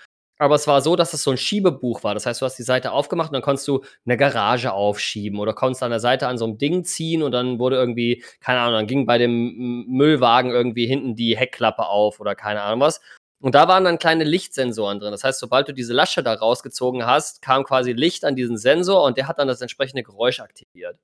[0.43, 2.15] aber es war so, dass es so 'n Schiebebuch war.
[2.15, 5.55] Das heißt, du hast die Seite aufgemacht und dann konntest du 'ne Garage aufschieben oder
[5.55, 8.75] konntest an der Seite an so 'nem Ding ziehen und dann wurde irgendwie keine Ahnung,
[8.81, 13.01] dann ging bei dem Müllwagen irgendwie hinten die Heckklappe auf oder keine Ahnung was.
[13.41, 15.11] Und da waren dann kleine Lichtsensoren drin.
[15.13, 19.03] Das heißt, sobald du diese Lasche da rausgezogen hast, kam quasi Licht an diesen Sensor
[19.05, 20.97] und der hat dann das entsprechende Geräusch aktiviert.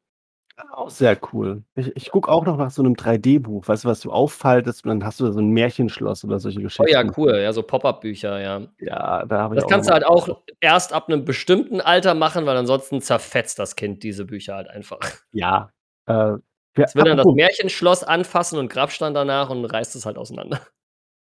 [0.73, 1.63] Auch sehr cool.
[1.77, 4.89] Ich ich gucke auch noch nach so 'nem 3D-Buch, weißt du, was du auffaltest und
[4.91, 6.87] dann hast du da so 'n Märchenschloss oder solche Oh Geschichten.
[6.87, 8.69] ja, cool, ja, so Pop-up-Bücher, ja.
[8.81, 12.15] Ja, da habe ich Das auch kannst du halt auch erst ab 'nem bestimmten Alter
[12.15, 14.99] machen, weil ansonsten zerfetzt das Kind diese Bücher halt einfach.
[15.35, 15.71] Ja,
[16.07, 16.37] äh,
[16.75, 20.61] wir Es will dann das Märchenschloss anfassen und Grabstein danach und reißt es halt auseinander.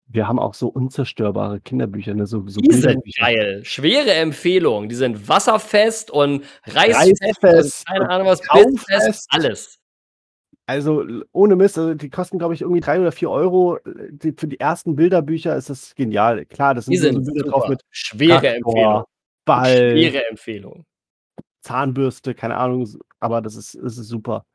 [0.08, 3.62] Wir haben auch so unzerstörbare Kinderbücher, ne, so so Die sind geil.
[3.65, 4.88] Schwere Empfehlung.
[4.88, 9.80] Die sind wasserfest und reißfest und Reißfest keine und Ahnung was, bissfest, alles.
[10.68, 13.78] Also, ohne Mist, also, die kosten, glaube ich, irgendwie 3 oder 4 €.
[13.78, 16.46] Äh, die für die ersten Bilderbücher ist das genial.
[16.46, 18.74] Klar, das Die sind so sind Bilder drauf mit Schwere Empfehlung.
[18.74, 19.08] Traktor,
[19.46, 20.86] Ball Schwere Empfehlung.
[21.62, 22.88] Zahnbürste, keine Ahnung,
[23.20, 24.46] aber das ist das ist super.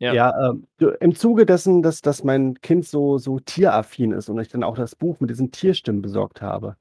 [0.00, 0.14] Ja.
[0.14, 0.66] Ja, ähm,
[1.00, 4.76] im Zuge dessen, dass dass mein Kind so so tieraffin ist und ich dann auch
[4.76, 6.76] das Buch mit diesen Tierstimmen besorgt habe,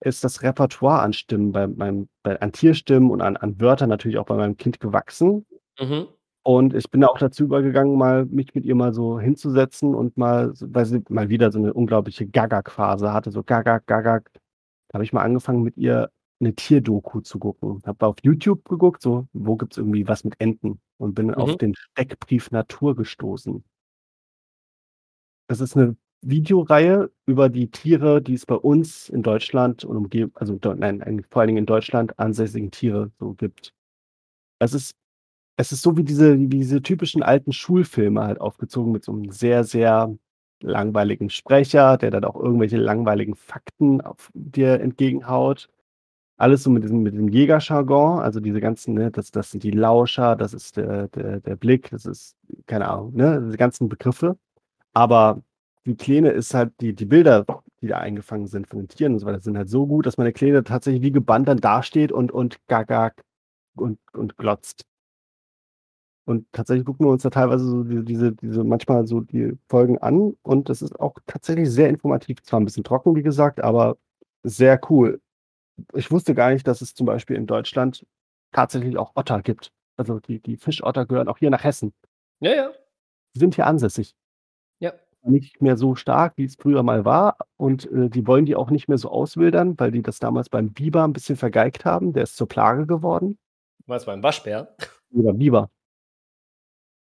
[0.00, 4.18] ist das Repertoire an Stimmen bei meinem bei an Tierstimmen und an an Wörtern natürlich
[4.18, 5.46] auch bei meinem Kind gewachsen.
[5.80, 6.08] Mhm.
[6.44, 10.52] Und ich bin auch dazu übergegangen, mal mich mit ihr mal so hinzusetzen und mal
[10.60, 14.30] weil sie mal wieder so 'ne unglaubliche Gagak-Phase hatte, so Gagak, Gagak.
[14.88, 17.82] Da habe ich mal angefangen, mit ihr 'ne Tierdoku zu gucken.
[17.86, 21.56] Habe auf YouTube geguckt, so, wo gibt's irgendwie was mit Enten und bin auf Mhm.
[21.56, 23.64] den Steckbrief Natur gestoßen.
[25.50, 30.32] Das ist 'ne Videoreihe über die Tiere, die es bei uns in Deutschland und Umgeb
[30.34, 33.72] also, nein, vor allen Dingen in Deutschland ansässigen Tiere so gibt.
[34.60, 34.94] Es ist
[35.58, 39.32] es ist so wie diese wie diese typischen alten Schulfilme halt aufgezogen mit so 'nem
[39.32, 40.16] sehr, sehr
[40.62, 45.68] langweiligen Sprecher, der dann auch irgendwelche langweiligen Fakten auf dir entgegenhaut.
[46.40, 49.70] Alles so mit diesem mit diesem Jägerjargon, also, diese ganzen, ne, das das sind die
[49.70, 54.36] Lauscher, das ist der der der Blick, das ist keine Ahnung, ne, diese ganzen Begriffe.
[54.94, 55.42] Aber
[55.86, 57.46] die Kleine ist halt die die Bilder,
[57.82, 60.18] die da eingefangen sind von den Tieren und so weiter, sind halt so gut, dass
[60.18, 63.22] meine Kleine tatsächlich wie gebannt dann dasteht und und Gagak
[63.76, 64.84] und und glotzt.
[66.28, 70.34] Und tatsächlich gucken wir uns da teilweise so diese diese manchmal so die Folgen an
[70.42, 72.42] und das ist auch tatsächlich sehr informativ.
[72.42, 73.96] Zwar 'n bisschen trocken, wie gesagt, aber
[74.42, 75.20] sehr cool.
[75.94, 78.04] Ich wusste gar nicht, dass es zum Beispiel in Deutschland
[78.52, 79.70] tatsächlich auch Otter gibt.
[79.96, 81.92] Also, die die Fischotter gehören auch hier nach Hessen.
[82.40, 82.72] Ja, ja.
[83.34, 84.14] Die sind hier ansässig.
[84.80, 84.92] Ja.
[85.24, 88.70] Nicht mehr so stark, wie es früher mal war und, äh, die wollen die auch
[88.70, 92.12] nicht mehr so auswildern, weil die das damals beim Biber 'n bisschen vergeigt haben.
[92.12, 93.38] Der ist zur Plage geworden.
[93.86, 94.74] Meinst beim Waschbär?
[95.12, 95.70] Oder Biber.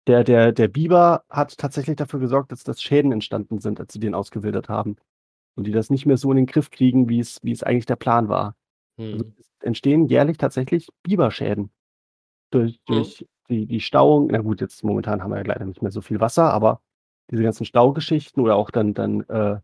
[0.08, 4.00] Der der der Biber hat tatsächlich dafür gesorgt, dass dass Schäden entstanden sind, als sie
[4.00, 4.96] den ausgewildert haben
[5.56, 7.88] und die das nicht mehr so in den Griff kriegen, wie es wie es eigentlich
[7.88, 8.56] der Plan war.
[9.12, 9.34] Also, Mhm.
[9.40, 11.72] es entstehen jährlich tatsächlich Biberschäden
[12.52, 12.96] durch Mhm.
[12.98, 14.28] durch die die Stauung.
[14.32, 16.82] Na gut, jetzt momentan haben wir ja leider nicht mehr so viel Wasser, aber
[17.32, 19.60] diese ganzen Staugeschichten oder auch dann dann, äh,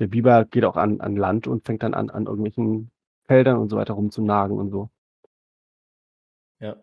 [0.00, 2.90] der Biber geht auch an an Land und fängt dann an an irgendwelchen
[3.26, 4.90] Feldern und so weiter rumzunagen und so.
[6.60, 6.76] Ja.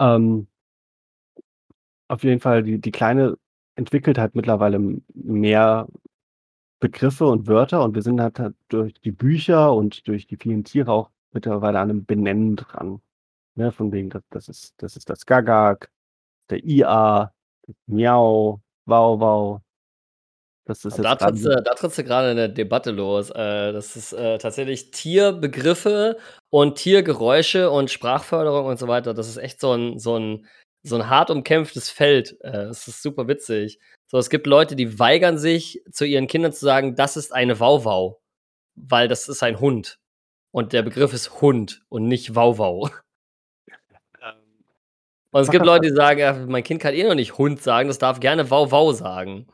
[0.00, 0.46] Ähm
[2.10, 3.36] auf jeden Fall, die die Kleine
[3.76, 4.80] entwickelt halt mittlerweile
[5.14, 5.86] mehr
[6.80, 10.64] Begriffe und Wörter und wir sind halt halt durch die Bücher und durch die vielen
[10.64, 13.00] Tiere auch mittlerweile an 'nem Benennen dran,
[13.56, 13.72] ne?
[13.72, 15.90] Von wegen, das das ist das ist das Gagak,
[16.50, 17.32] der IA,
[17.88, 19.62] Miau, Wauwau.
[20.66, 23.30] Das ist da trittst du da trittst du grade 'ne Debatte los.
[23.30, 26.18] Äh, das ist, äh, tatsächlich Tierbegriffe
[26.50, 29.14] und Tiergeräusche und Sprachförderung und so weiter.
[29.14, 30.46] Das ist echt so 'n so 'n
[30.82, 32.36] so 'n hart umkämpftes Feld.
[32.42, 33.78] Äh, es ist super witzig.
[34.10, 37.58] So, es gibt Leute, die weigern sich, zu ihren Kindern zu sagen: „Das ist eine
[37.58, 38.20] Wauwau“,
[38.76, 39.98] weil das ist ein Hund.
[40.52, 42.88] Und der Begriff ist Hund und nicht Wauwau.
[44.22, 44.34] Ähm,
[45.32, 47.88] Und es gibt Leute, die sagen: „Ja, mein Kind kann eh noch nicht Hund sagen,
[47.88, 49.46] das darf gerne Wauwau sagen.“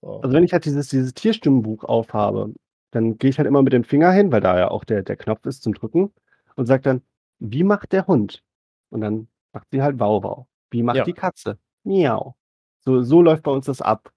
[0.00, 0.20] So.
[0.20, 2.54] Also wenn ich halt dieses, dieses Tierstimmenbuch aufhabe,
[2.92, 5.16] dann gehe ich halt immer mit dem Finger hin, weil da ja auch der, der
[5.16, 6.12] Knopf ist zum Drücken
[6.56, 7.02] und sage dann,
[7.40, 8.42] wie macht der Hund?
[8.90, 10.46] Und dann macht sie halt Wow.
[10.70, 11.04] Wie macht Ja.
[11.04, 11.58] die Katze?
[11.84, 12.36] Miau.
[12.80, 14.12] So, so läuft bei uns das ab.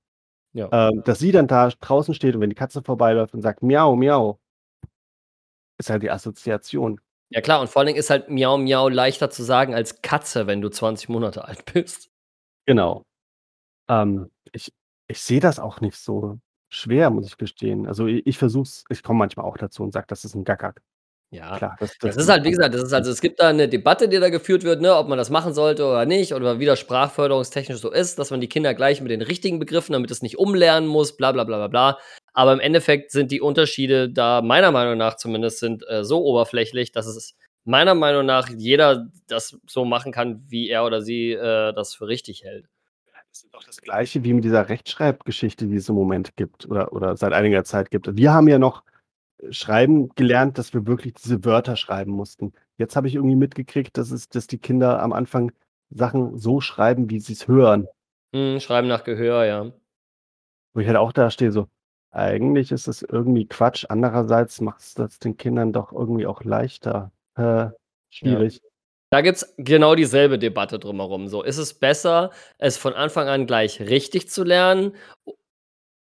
[0.54, 0.70] Ja.
[0.72, 3.96] Ähm, dass sie dann da draußen steht und wenn die Katze vorbeiläuft und sagt Miau,
[3.96, 4.40] Miau,
[5.82, 7.02] ist halt die Assoziation.
[7.34, 10.48] Ja klar, und vor allen Dingen ist halt Miau Miau leichter zu sagen als Katze,
[10.48, 12.10] wenn du 20 Monate alt bist.
[12.68, 13.04] Genau.
[13.90, 14.74] Ähm, ich
[15.08, 16.40] ich sehe das auch nicht so
[16.70, 17.88] schwer, muss ich gestehen.
[17.88, 20.46] Also, i ich versuche es ich komme manchmal auch dazu und sage, das ist 'n
[20.46, 20.82] Gagak.
[21.34, 21.58] Ja.
[21.58, 24.10] Klar, das Das ist halt, wie gesagt, das ist also, es gibt da 'ne Debatte,
[24.10, 26.78] die da geführt wird, ne, ob man das machen sollte oder nicht oder wie das
[26.80, 30.38] sprachförderungstechnisch so ist, dass man die Kinder gleich mit den richtigen Begriffen, damit es nicht
[30.38, 31.98] umlernen muss, bla bla bla bla bla.
[32.34, 36.92] Aber im Endeffekt sind die Unterschiede da meiner Meinung nach zumindest sind, äh, so oberflächlich,
[36.92, 41.72] dass es meiner Meinung nach jeder das so machen kann, wie er oder sie, äh,
[41.74, 42.66] das für richtig hält.
[43.32, 46.92] Das ist doch das Gleiche wie mit dieser Rechtschreibgeschichte, die es im Moment gibt oder
[46.94, 48.18] oder seit einiger Zeit gibt.
[48.18, 48.84] Wir haben ja noch,
[49.50, 52.54] schreiben gelernt, dass wir wirklich diese Wörter schreiben mussten.
[52.78, 55.52] Jetzt habe ich irgendwie mitgekriegt, dass es dass die Kinder am Anfang
[55.90, 57.88] Sachen so schreiben, wie sie's hören.
[58.34, 59.72] Mhm, schreiben nach Gehör, ja.
[60.74, 61.68] Wo ich halt auch da stehe so:
[62.12, 63.86] „Eigentlich ist das irgendwie Quatsch.
[63.90, 67.74] Andererseits macht's das den Kindern doch irgendwie auch leichter.“ Äh, Ja.
[68.10, 68.62] schwierig.
[69.10, 71.28] Da gibt's genau dieselbe Debatte drumherum.
[71.28, 74.96] So, ist es besser, es von Anfang an gleich richtig zu lernen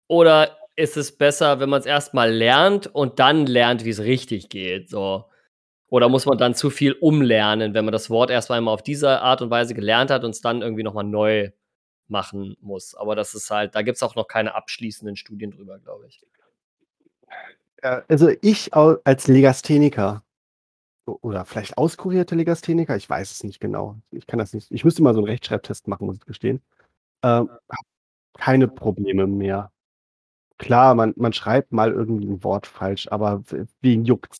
[0.08, 4.88] oder ist es besser, wenn man's erst mal lernt und dann lernt, wie's richtig geht,
[4.90, 5.24] so?
[5.88, 9.20] Oder muss man dann zu viel umlernen, wenn man das Wort erst einmal auf diese
[9.22, 11.50] Art und Weise gelernt hat und es dann irgendwie noch mal neu
[12.08, 12.94] machen muss?
[12.96, 16.20] Aber das ist halt da gibt's auch noch keine abschließenden Studien drüber, glaube ich.
[17.82, 20.22] Äh, also, ich als Legastheniker
[21.06, 23.96] oder vielleicht auskurierter Legastheniker, ich weiß es nicht genau.
[24.12, 26.62] Ich kann das nicht ich müsste mal so 'n Rechtschreibtest machen, muss ich gestehen.
[27.24, 27.50] Ähm,
[28.38, 29.70] keine Probleme mehr.
[30.62, 33.42] Klar, man man schreibt mal irgendwie 'n Wort falsch, aber
[33.80, 34.38] wen juckt's?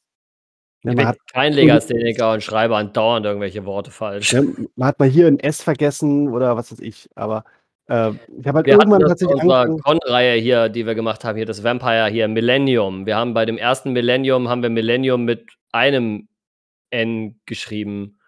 [0.85, 4.33] Ne, Ich man hat kein Legastheniker und schreibe andauernd irgendwelche Worte falsch.
[4.33, 7.45] ne, man hat mal hier 'n S vergessen oder was weiß ich, aber,
[7.89, 10.95] äh, ich habe halt Wir hatten irgendwann das tatsächlich unserer angefangen Con-Reihe hier, die wir
[10.95, 13.07] gemacht haben, hier das Vampire hier, Millennium.
[13.07, 16.29] Wir haben bei dem ersten Millennium haben wir Millennium mit einem
[16.91, 18.19] N geschrieben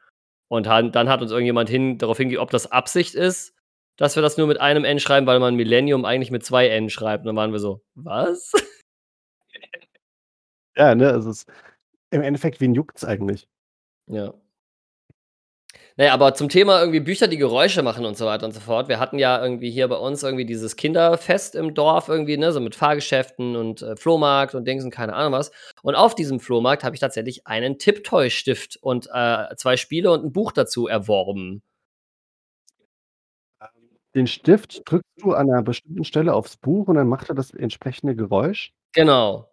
[0.49, 3.54] und dann hat uns irgendjemand hin darauf hinge ob das Absicht ist,
[3.97, 6.91] dass wir das nur mit einem N schreiben, weil man Millennium eigentlich mit 2 N
[6.91, 7.23] schreibt.
[7.23, 8.53] Und dann waren wir so: „Was?“
[10.77, 11.47] Ja, ne, also es
[12.11, 13.49] im Endeffekt, wen juckt's eigentlich?
[14.09, 14.35] Ja.
[15.99, 18.59] Na ja, aber zum Thema irgendwie Bücher, die Geräusche machen und so weiter und so
[18.59, 18.89] fort.
[18.89, 22.59] Wir hatten ja irgendwie hier bei uns irgendwie dieses Kinderfest im Dorf irgendwie, ne, so
[22.59, 25.53] mit Fahrgeschäften und, äh, Flohmarkt und Dings und keine Ahnung was.
[25.83, 30.33] Und auf diesem Flohmarkt habe ich tatsächlich einen Tiptoy-Stift und, äh, 2 Spiele und 'n
[30.33, 31.63] Buch dazu erworben.
[34.14, 37.50] Den Stift drückst du an 'ner bestimmten Stelle aufs Buch und dann macht er das
[37.50, 38.70] entsprechende Geräusch?
[38.94, 39.48] Genau.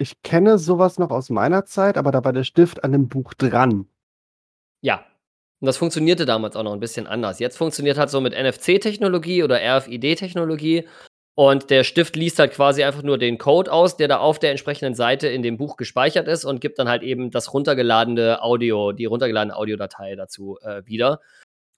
[0.00, 3.08] Ich kenne so was noch aus meiner Zeit, aber da war der Stift an dem
[3.08, 3.86] Buch dran.
[4.84, 5.04] Ja.
[5.60, 7.38] Und das funktionierte damals auch noch 'n bisschen anders.
[7.38, 10.86] Jetzt funktioniert halt so mit NFC-Technologie oder RFID-Technologie
[11.34, 14.50] und der Stift liest halt quasi einfach nur den Code aus, der da auf der
[14.50, 18.92] entsprechenden Seite in dem Buch gespeichert ist und gibt dann halt eben das runtergeladene Audio
[18.92, 21.20] die runtergeladene Audiodatei dazu, äh, wieder.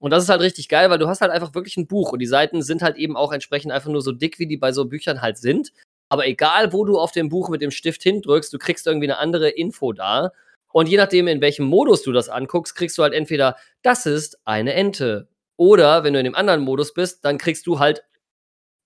[0.02, 2.20] Und das ist halt richtig geil, weil du hast halt einfach wirklich 'n Buch und
[2.20, 4.84] die Seiten sind halt eben auch entsprechend einfach nur so dick, wie die bei so
[4.86, 5.72] Büchern halt sind.
[6.08, 9.18] Aber egal, wo du auf dem Buch mit dem Stift hindrückst, du kriegst irgendwie 'ne
[9.18, 10.30] andere Info da.
[10.72, 14.38] Und je nachdem, in welchem Modus du das anguckst, kriegst du halt entweder: „Das ist
[14.44, 18.04] eine Ente.“ Oder wenn du in dem anderen Modus bist, dann kriegst du halt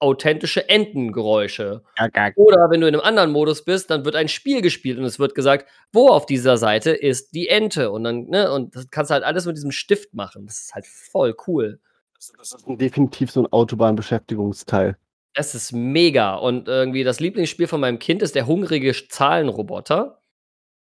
[0.02, 1.82] authentische Entengeräusche.
[1.96, 2.34] Gagak.
[2.36, 5.18] Oder wenn du in 'nem anderen Modus bist, dann wird ein Spiel gespielt und es
[5.20, 9.10] wird gesagt: „Wo auf dieser Seite ist die Ente?“ Und dann ne, und das kannst
[9.10, 10.46] du halt alles mit diesem Stift machen.
[10.46, 11.80] Das ist halt voll cool.
[12.16, 14.96] Das das ist definitiv so 'n Autobahnbeschäftigungsteil.
[15.34, 20.18] Es ist mega und irgendwie das Lieblingsspiel von meinem Kind ist der hungrige Zahlenroboter.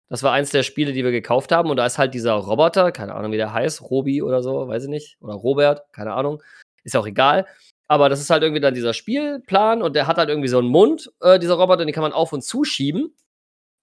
[0.10, 2.92] Das war eins der Spiele, die wir gekauft haben und da ist halt dieser Roboter,
[2.94, 6.44] keine Ahnung, wie der heißt, Robi oder so, weiß ich nicht, oder Robert, keine Ahnung,
[6.84, 7.46] ist ja auch egal.
[7.92, 10.68] Aber das ist halt irgendwie dann dieser Spielplan und der hat halt irgendwie so 'n
[10.68, 13.16] Mund, äh, dieser Roboter, den kann man auf und zuschieben.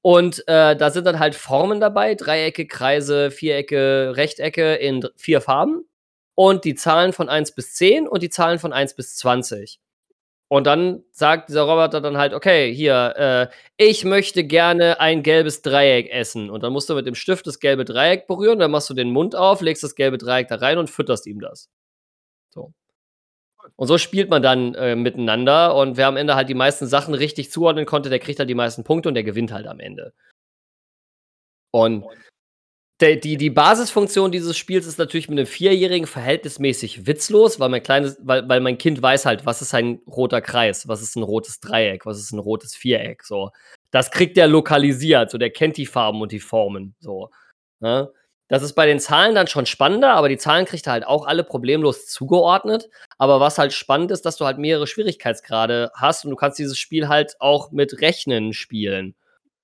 [0.03, 5.85] Und, äh, da sind dann halt Formen dabei, Dreiecke, Kreise, Vierecke, Rechtecke in 4 Farben
[6.37, 9.81] und die Zahlen von 1 bis 10 und die Zahlen von 1 bis 20.
[10.49, 15.62] Und dann sagt dieser Roboter dann halt: „Okay, hier, äh, ich möchte gerne ein gelbes
[15.62, 18.90] Dreieck essen.“ Und dann musst du mit dem Stift das gelbe Dreieck berühren, dann machst
[18.90, 21.71] du den Mund auf, legst das gelbe Dreieck da rein und fütterst ihm das.
[22.55, 22.73] So.
[23.74, 27.14] Und so spielt man dann, äh, miteinander und wer am Ende halt die meisten Sachen
[27.14, 30.12] richtig zuordnen konnte, der kriegt halt die meisten Punkte und der gewinnt halt am Ende.
[31.72, 32.05] Und
[33.00, 37.83] der, die, die Basisfunktion dieses Spiels ist natürlich mit einem Vierjährigen verhältnismäßig witzlos, weil mein
[37.83, 41.22] kleines, weil, weil mein Kind weiß halt, was ist ein roter Kreis, was ist ein
[41.22, 43.22] rotes Dreieck, was ist ein rotes Viereck.
[43.24, 43.50] So.
[43.90, 46.94] Das kriegt der lokalisiert, so der kennt die Farben und die Formen.
[47.00, 47.31] So.
[47.81, 48.11] Ne?
[48.48, 51.26] Das ist bei den Zahlen dann schon spannender, aber die Zahlen kriegt er halt auch
[51.26, 52.88] alle problemlos zugeordnet.
[53.18, 56.78] Aber was halt spannend ist, dass du halt mehrere Schwierigkeitsgrade hast und du kannst dieses
[56.78, 59.16] Spiel halt auch mit Rechnen spielen.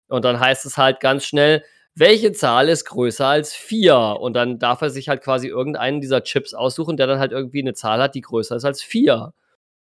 [0.08, 1.64] Und dann heißt es halt ganz schnell,
[1.94, 3.96] welche Zahl ist größer als 4?
[4.20, 7.60] Und dann darf er sich halt quasi irgendeinen dieser Chips aussuchen, der dann halt irgendwie
[7.60, 9.32] eine Zahl hat, die größer ist als 4.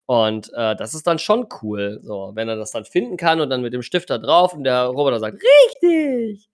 [0.07, 3.51] Und äh, das ist dann schon cool, so, wenn er das dann finden kann und
[3.51, 6.49] dann mit dem Stift da drauf und der Roboter sagt, richtig!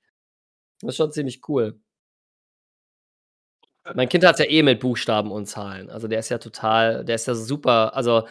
[0.82, 1.81] Das ist schon ziemlich cool.
[3.94, 5.90] Mein Kind hat ja eh mit Buchstaben und Zahlen.
[5.90, 7.96] Also der ist ja total, der ist ja super.
[7.96, 8.26] Also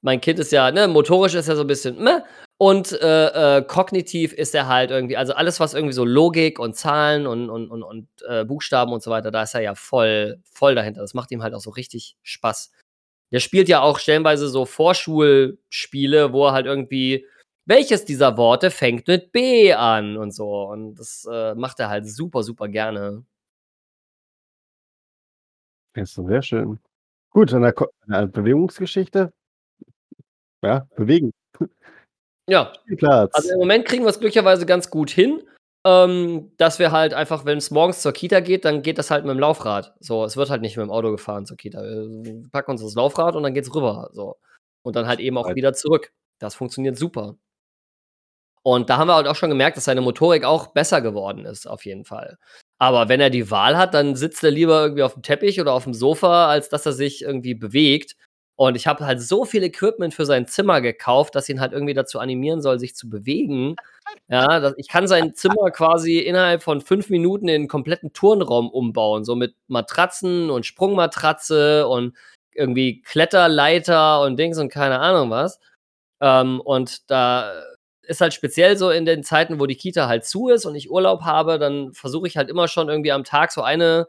[0.00, 2.20] mein Kind ist ja, ne, motorisch ist ja so ein bisschen, meh,
[2.58, 6.76] und äh, äh, kognitiv ist er halt irgendwie, also alles, was irgendwie so Logik und
[6.76, 10.40] Zahlen und, und, und, und äh, Buchstaben und so weiter, da ist er ja voll,
[10.52, 11.00] voll dahinter.
[11.00, 12.70] Das macht ihm halt auch so richtig Spaß.
[13.32, 17.26] Der spielt ja auch stellenweise so Vorschulspiele, wo er halt irgendwie,
[17.66, 20.64] welches dieser Worte fängt mit B an und so.
[20.64, 23.24] Und das äh, macht er halt super, super gerne.
[25.94, 26.78] Doch sehr schön.
[27.30, 29.32] Gut, an der, Ko an der Bewegungsgeschichte.
[30.62, 31.32] Ja, bewegen.
[32.48, 32.72] Ja.
[32.82, 33.34] Spielplatz.
[33.34, 35.42] Also im Moment kriegen wir es glücklicherweise ganz gut hin,
[35.86, 39.24] ähm, dass wir halt einfach, wenn es morgens zur Kita geht, dann geht das halt
[39.24, 39.94] mit dem Laufrad.
[40.00, 41.82] So, es wird halt nicht mit dem Auto gefahren zur Kita.
[41.82, 44.10] Wir packen uns das Laufrad und dann geht's rüber.
[44.12, 44.36] So.
[44.82, 46.12] Und dann halt eben auch wieder zurück.
[46.38, 47.36] Das funktioniert super.
[48.62, 51.66] Und da haben wir halt auch schon gemerkt, dass seine Motorik auch besser geworden ist,
[51.66, 52.38] auf jeden Fall.
[52.84, 55.72] Aber wenn er die Wahl hat, dann sitzt er lieber irgendwie auf dem Teppich oder
[55.72, 58.14] auf dem Sofa, als dass er sich irgendwie bewegt.
[58.56, 61.94] Und ich habe halt so viel Equipment für sein Zimmer gekauft, dass ihn halt irgendwie
[61.94, 63.74] dazu animieren soll, sich zu bewegen.
[64.28, 69.24] Ja, ich kann sein Zimmer quasi innerhalb von fünf Minuten in einen kompletten Turnraum umbauen,
[69.24, 72.14] so mit Matratzen und Sprungmatratze und
[72.52, 75.58] irgendwie Kletterleiter und Dings und keine Ahnung was.
[76.20, 77.50] Ähm, und da
[78.06, 80.90] ist halt speziell so in den Zeiten, wo die Kita halt zu ist und ich
[80.90, 84.06] Urlaub habe, dann versuche ich halt immer schon irgendwie am Tag so eine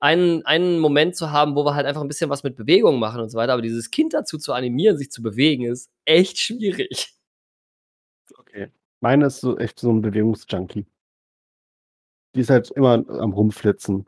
[0.00, 3.20] einen, einen Moment zu haben, wo wir halt einfach ein bisschen was mit Bewegung machen
[3.20, 3.52] und so weiter.
[3.52, 7.14] Aber dieses Kind dazu zu animieren, sich zu bewegen, ist echt schwierig.
[8.38, 8.70] Okay.
[9.00, 10.86] Meine ist so echt so ein Bewegungsjunkie.
[12.34, 14.06] Die ist halt immer am Rumflitzen.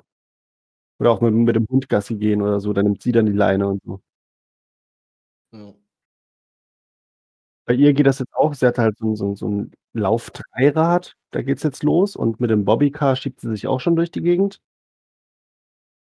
[0.99, 3.33] Oder auch mit, mit dem Hund Gassi gehen oder so, dann nimmt sie dann die
[3.33, 4.01] Leine und so.
[5.53, 5.82] Ja.
[7.73, 8.53] Bei ihr geht das jetzt auch.
[8.53, 12.67] Sie hat halt so so so 'n Laufdreirad, da geht's jetzt los und mit dem
[12.67, 14.59] Bobbycar schiebt sie sich auch schon durch die Gegend.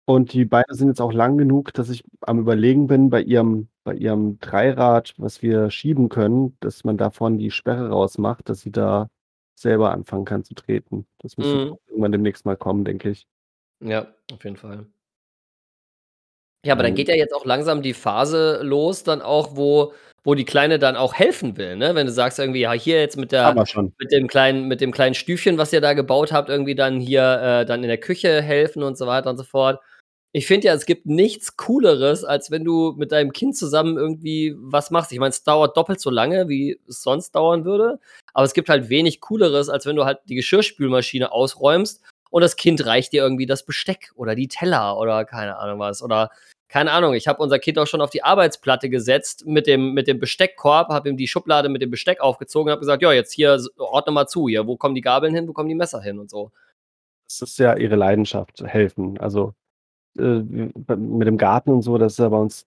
[0.10, 3.68] Und die Beine sind jetzt auch lang genug, dass ich am Überlegen bin, bei ihrem
[3.84, 8.72] bei ihrem Dreirad, was wir schieben können, dass man davon die Sperre rausmacht, dass sie
[8.72, 9.10] da
[9.56, 11.06] selber anfangen kann zu treten.
[11.20, 11.78] Das müsste Mhm.
[11.88, 13.26] irgendwann demnächst mal kommen, denke ich.
[13.82, 14.88] Ja, auf jeden Fall.
[16.66, 19.94] Ja, aber dann Ähm geht ja jetzt auch langsam die Phase los, dann auch, wo
[20.28, 21.96] wo die Kleine dann auch helfen will, ne?
[21.96, 23.46] Wenn du sagst irgendwie: „Ja, hier jetzt mit der
[23.98, 27.22] mit dem kleinen mit dem kleinen Stüfchen, was ihr da gebaut habt, irgendwie dann hier,
[27.62, 29.80] äh, dann in der Küche helfen“ und so weiter und so fort.
[30.34, 34.54] Ich finde ja, es gibt nichts Cooleres, als wenn du mit deinem Kind zusammen irgendwie
[34.60, 35.14] was machst.
[35.14, 37.98] Ich meine, es dauert doppelt so lange, wie es sonst dauern würde,
[38.34, 42.58] aber es gibt halt wenig Cooleres, als wenn du halt die Geschirrspülmaschine ausräumst und das
[42.58, 46.04] Kind reicht dir irgendwie das Besteck oder die Teller oder keine Ahnung was.
[46.04, 46.32] Oder
[46.70, 50.08] keine Ahnung, ich habe unser Kind auch schon auf die Arbeitsplatte gesetzt mit dem, mit
[50.08, 53.32] dem Besteckkorb, habe ihm die Schublade mit dem Besteck aufgezogen und habe gesagt, ja, jetzt
[53.34, 56.20] hier ordne mal zu, hier, wo kommen die Gabeln hin, wo kommen die Messer hin
[56.20, 56.52] und so.
[57.26, 59.18] Das ist ja ihre Leidenschaft, helfen.
[59.20, 59.54] Also,
[60.18, 62.66] äh, mit dem Garten und so, das ist ja bei uns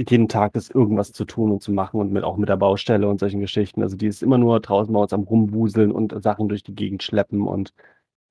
[0.00, 3.08] jeden Tag ist irgendwas zu tun und zu machen und mit auch mit der Baustelle
[3.08, 3.82] und solchen Geschichten.
[3.82, 7.02] Also, die ist immer nur draußen bei uns am Rumwuseln und Sachen durch die Gegend
[7.02, 7.72] schleppen und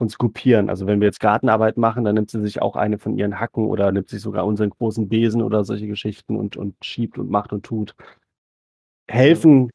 [0.01, 0.69] und skulpieren.
[0.69, 3.67] Also, wenn wir jetzt Gartenarbeit machen, dann nimmt sie sich auch eine von ihren Hacken
[3.67, 7.53] oder nimmt sich sogar unseren großen Besen oder solche Geschichten und und schiebt und macht
[7.53, 7.95] und tut.
[9.07, 9.69] Helfen,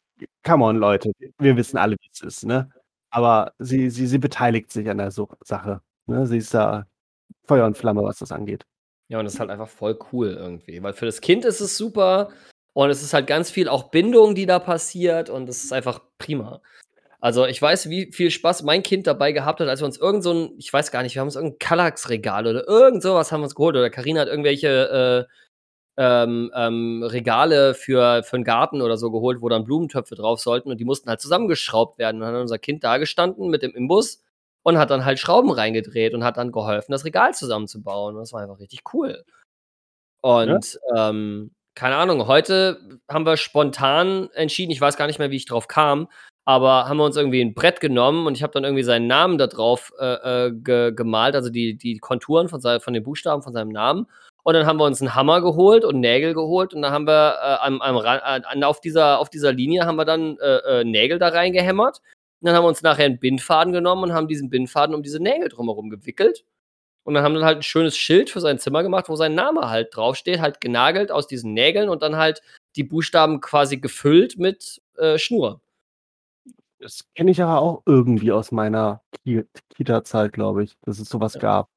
[0.44, 2.70] come on, Leute, wir wissen alle, wie es ist, ne?
[3.10, 6.26] Aber sie sie sie beteiligt sich an der so Sache, ne?
[6.26, 6.86] Sie ist da
[7.46, 8.64] Feuer und Flamme, was das angeht.
[9.08, 11.76] Ja, und das ist halt einfach voll cool irgendwie, weil für das Kind ist es
[11.76, 12.30] super
[12.72, 16.00] und es ist halt ganz viel auch Bindung, die da passiert und das ist einfach
[16.18, 16.60] prima.
[17.22, 20.22] Also, ich weiß, wie viel Spaß mein Kind dabei gehabt hat, als wir uns irgend
[20.22, 23.14] so 'n ich weiß gar nicht, wir haben uns irgend 'n Kallax-Regal oder irgend so
[23.14, 25.32] was haben wir uns geholt oder Carina hat irgendwelche, äh,
[25.98, 30.70] ähm, ähm, Regale für für 'n Garten oder so geholt, wo dann Blumentöpfe drauf sollten
[30.70, 32.16] und die mussten halt zusammengeschraubt werden.
[32.18, 34.22] Und dann hat unser Kind dagestanden mit dem Imbus
[34.64, 38.14] und hat dann halt Schrauben reingedreht und hat dann geholfen, das Regal zusammenzubauen.
[38.16, 39.24] Und das war einfach richtig cool.
[40.22, 40.54] Ja.
[40.56, 42.78] Und, ähm, keine Ahnung, heute
[43.10, 46.08] haben wir spontan entschieden ich weiß gar nicht mehr, wie ich drauf kam,
[46.46, 49.36] aber haben wir uns irgendwie ein Brett genommen und ich habe dann irgendwie seinen Namen
[49.36, 53.52] da drauf äh, äh, ge gemalt, also die, die Konturen von, von den Buchstaben von
[53.52, 54.06] seinem Namen.
[54.44, 57.34] Und dann haben wir uns einen Hammer geholt und Nägel geholt und dann haben wir
[57.42, 61.18] äh, am, am, an, auf, dieser, auf dieser Linie haben wir dann äh, äh, Nägel
[61.18, 62.00] da reingehämmert.
[62.40, 65.20] Und dann haben wir uns nachher einen Bindfaden genommen und haben diesen Bindfaden um diese
[65.20, 66.44] Nägel drumherum gewickelt.
[67.02, 69.68] Und dann haben wir halt ein schönes Schild für sein Zimmer gemacht, wo sein Name
[69.68, 72.40] halt draufsteht, halt genagelt aus diesen Nägeln und dann halt
[72.76, 75.60] die Buchstaben quasi gefüllt mit äh, Schnur.
[76.86, 79.02] Das kenne ich aber auch irgendwie aus meiner
[79.74, 81.40] Kita-Zeit, glaube ich, dass es sowas Ja.
[81.40, 81.68] gab.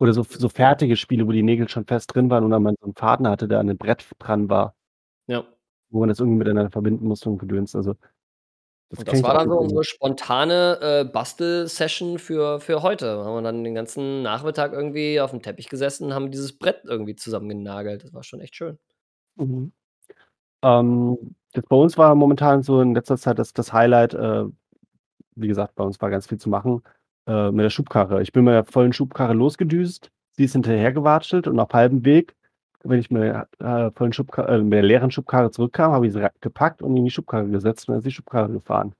[0.00, 2.76] Oder so so fertige Spiele, wo die Nägel schon fest drin waren und dann man
[2.80, 4.74] so 'n Faden hatte, der an 'nem Brett dran war.
[5.28, 5.50] Ja.
[5.92, 7.74] Wo man das irgendwie miteinander verbinden musste und Gedöns.
[7.74, 7.94] Also,
[8.90, 13.06] das das war dann so unsere spontane, äh, Bastel-Session für für heute.
[13.06, 16.82] Da haben wir dann den ganzen Nachmittag irgendwie aufm Teppich gesessen und haben dieses Brett
[16.84, 18.04] irgendwie zusammen genagelt.
[18.04, 18.78] Das war schon echt schön.
[19.38, 19.72] Mhm.
[20.62, 24.44] Ähm, jetzt bei uns war momentan so in letzter Zeit das das Highlight, äh
[25.36, 26.82] wie gesagt, bei uns war ganz viel zu machen,
[27.26, 28.22] äh, mit der Schubkarre.
[28.22, 32.36] Ich bin mit der vollen Schubkarre losgedüst, sie ist hinterhergewatschelt und auf halbem Weg,
[32.82, 36.12] wenn ich mit der, äh, vollen Schubka äh, mit der leeren Schubkarre zurückkam, habe ich
[36.12, 38.94] sie gepackt und in die Schubkarre gesetzt und dann ist die Schubkarre gefahren.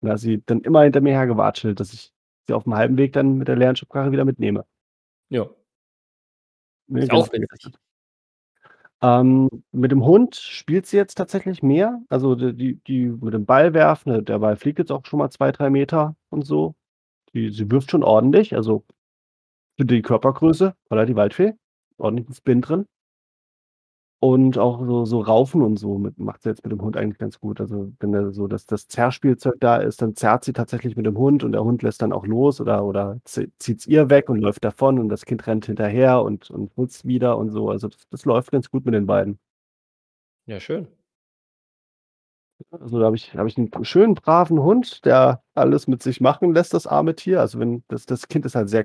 [0.00, 2.12] Und da ist sie dann immer hinter mir hergewatschelt, dass ich
[2.46, 4.64] sie aufm halben Weg dann mit der leeren Schubkarre wieder mitnehme.
[5.28, 5.48] Ja.
[6.88, 7.72] Ist ganz auch witzig.
[9.02, 12.02] Ähm, mit dem Hund spielt sie jetzt tatsächlich mehr.
[12.10, 15.30] Also, d die die mit dem Ball werfen, der Ball fliegt jetzt auch schon mal
[15.30, 16.74] 2, 3 Meter und so.
[17.34, 18.84] Die sie wirft schon ordentlich, also
[19.78, 21.54] für die Körpergröße voller die Waldfee,
[21.98, 22.86] ordentlichen Spin drin.
[24.22, 27.40] Und auch so so Raufen und so macht sie jetzt mit dem Hund eigentlich ganz
[27.40, 27.58] gut.
[27.58, 31.16] Also, wenn da so das das Zerrspielzeug da ist, dann zerrt sie tatsächlich mit dem
[31.16, 34.36] Hund und der Hund lässt dann auch los oder oder zi zieht's ihr weg und
[34.38, 37.70] läuft davon und das Kind rennt hinterher und und holt's wieder und so.
[37.70, 39.38] Also, das das läuft ganz gut mit den beiden.
[40.48, 40.90] Ja, schön.
[42.72, 46.54] Also, da habe ich habe ich 'n schönen braven Hund, der alles mit sich machen
[46.54, 47.40] lässt, das arme Tier.
[47.40, 48.84] Also, wenn das das Kind ist halt sehr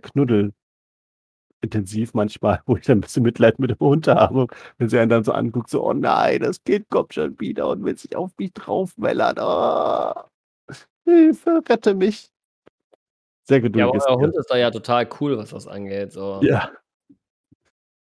[1.70, 4.48] knuddelintensiv manchmal, wo ich dann 'n bisschen Mitleid mit dem Hund habe,
[4.78, 7.84] wenn sie einen dann so anguckt, so: „Oh nein, das Kind kommt schon wieder und
[7.86, 9.38] will sich auf mich draufwellern.
[9.40, 10.28] Ah,
[11.06, 12.30] Hilfe, rette mich.“
[13.48, 14.18] Sehr Ja, aber euer.
[14.18, 16.42] Hund ist da ja total cool, was das angeht, so.
[16.44, 16.72] Ja.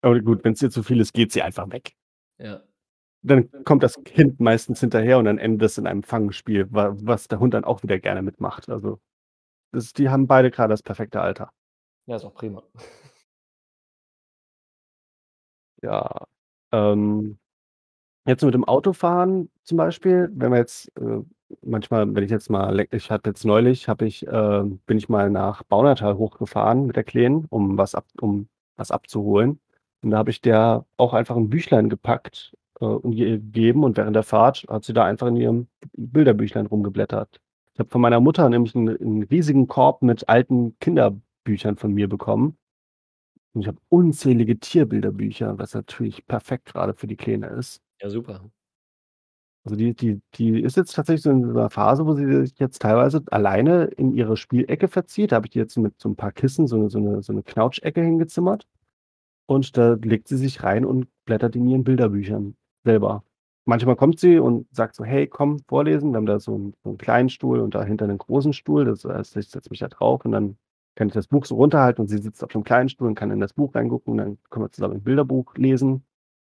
[0.03, 1.93] Aber gut, wenn's ihr zu viel ist, geht sie einfach weg.
[2.39, 2.63] Ja.
[3.25, 7.27] Dann kommt das Kind meistens hinterher und dann endet das in einem Fangspiel, wa was
[7.29, 8.69] der Hund dann auch wieder gerne mitmacht.
[8.69, 9.01] Also,
[9.73, 11.51] das die haben beide grade das perfekte Alter.
[12.07, 12.63] Ja, ist auch prima.
[15.85, 16.27] Ja,
[16.73, 17.37] ähm,
[18.27, 21.21] jetzt mit dem Autofahren zum Beispiel, wenn wir jetzt, äh
[21.63, 25.31] manchmal, wenn ich jetzt mal ich hatte jetzt neulich habe ich äh, bin ich mal
[25.31, 29.61] nach Baunatal hochgefahren mit der Kleinen, um was ab um was abzuholen.
[30.03, 33.97] Und da habe ich der auch einfach 'n Büchlein gepackt, äh, und ihr gegeben und
[33.99, 37.41] während der Fahrt hat sie da einfach in ihrem Bilderbüchlein rumgeblättert.
[37.75, 42.09] Ich habe von meiner Mutter nämlich 'n 'n riesigen Korb mit alten Kinderbüchern von mir
[42.09, 42.57] bekommen.
[43.57, 47.81] Und ich habe unzählige Tierbilderbücher, was natürlich perfekt grade für die Kleine ist.
[48.01, 48.51] Ja, super.
[49.67, 52.53] Also, die die die ist jetzt tatsächlich so in so 'ner Phase, wo sie sich
[52.59, 55.33] jetzt teilweise alleine in ihre Spielecke verzieht.
[55.33, 57.33] Da habe ich die jetzt mit so 'n paar Kissen so 'ne so 'ne so
[57.33, 58.67] 'ne Knautschecke hingezimmert.
[59.47, 63.25] Und da legt sie sich rein und blättert in ihren Bilderbüchern selber.
[63.67, 66.91] Manchmal kommt sie und sagt so: „Hey, komm, vorlesen.“ Wir haben da so 'n so
[66.91, 68.85] 'n kleinen Stuhl und dahinter 'nen großen Stuhl.
[68.87, 70.59] Das heißt, ich setze mich da drauf und dann
[70.97, 73.31] kann ich das Buch so runterhalten und sie sitzt auf dem kleinen Stuhl und kann
[73.31, 76.05] in das Buch reingucken und dann können wir zusammen 'n Bilderbuch lesen.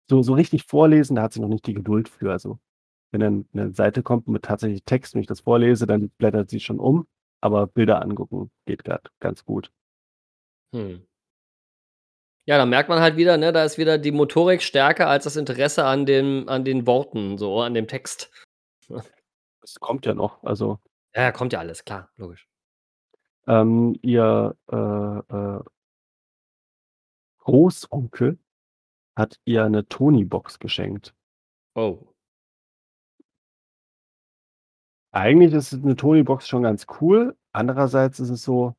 [0.09, 2.31] So so richtig vorlesen, da hat sie noch nicht die Geduld für.
[2.31, 2.59] Also,
[3.11, 6.59] wenn dann 'ne Seite kommt mit tatsächlich Text und ich das vorlese, dann blättert sie
[6.61, 7.07] schon um,
[7.41, 9.71] aber Bilder angucken geht grad ganz gut.
[10.73, 11.07] Mhm.
[12.49, 15.35] Ja, da merkt man halt wieder, ne, da ist wieder die Motorik stärker als das
[15.35, 18.31] Interesse an den an den Worten, so an dem Text.
[19.61, 20.79] Das kommt ja noch, also
[21.15, 22.45] ja, kommt ja alles, klar, logisch.
[23.47, 24.75] Ähm, ihr, äh,
[25.33, 25.61] äh
[27.41, 28.39] Großonkel
[29.15, 31.15] hat ihr 'ne Tonybox geschenkt.
[31.75, 32.13] Oh.
[35.13, 37.35] Eigentlich ist 'ne Tonybox schon ganz cool.
[37.53, 38.75] Andererseits ist es so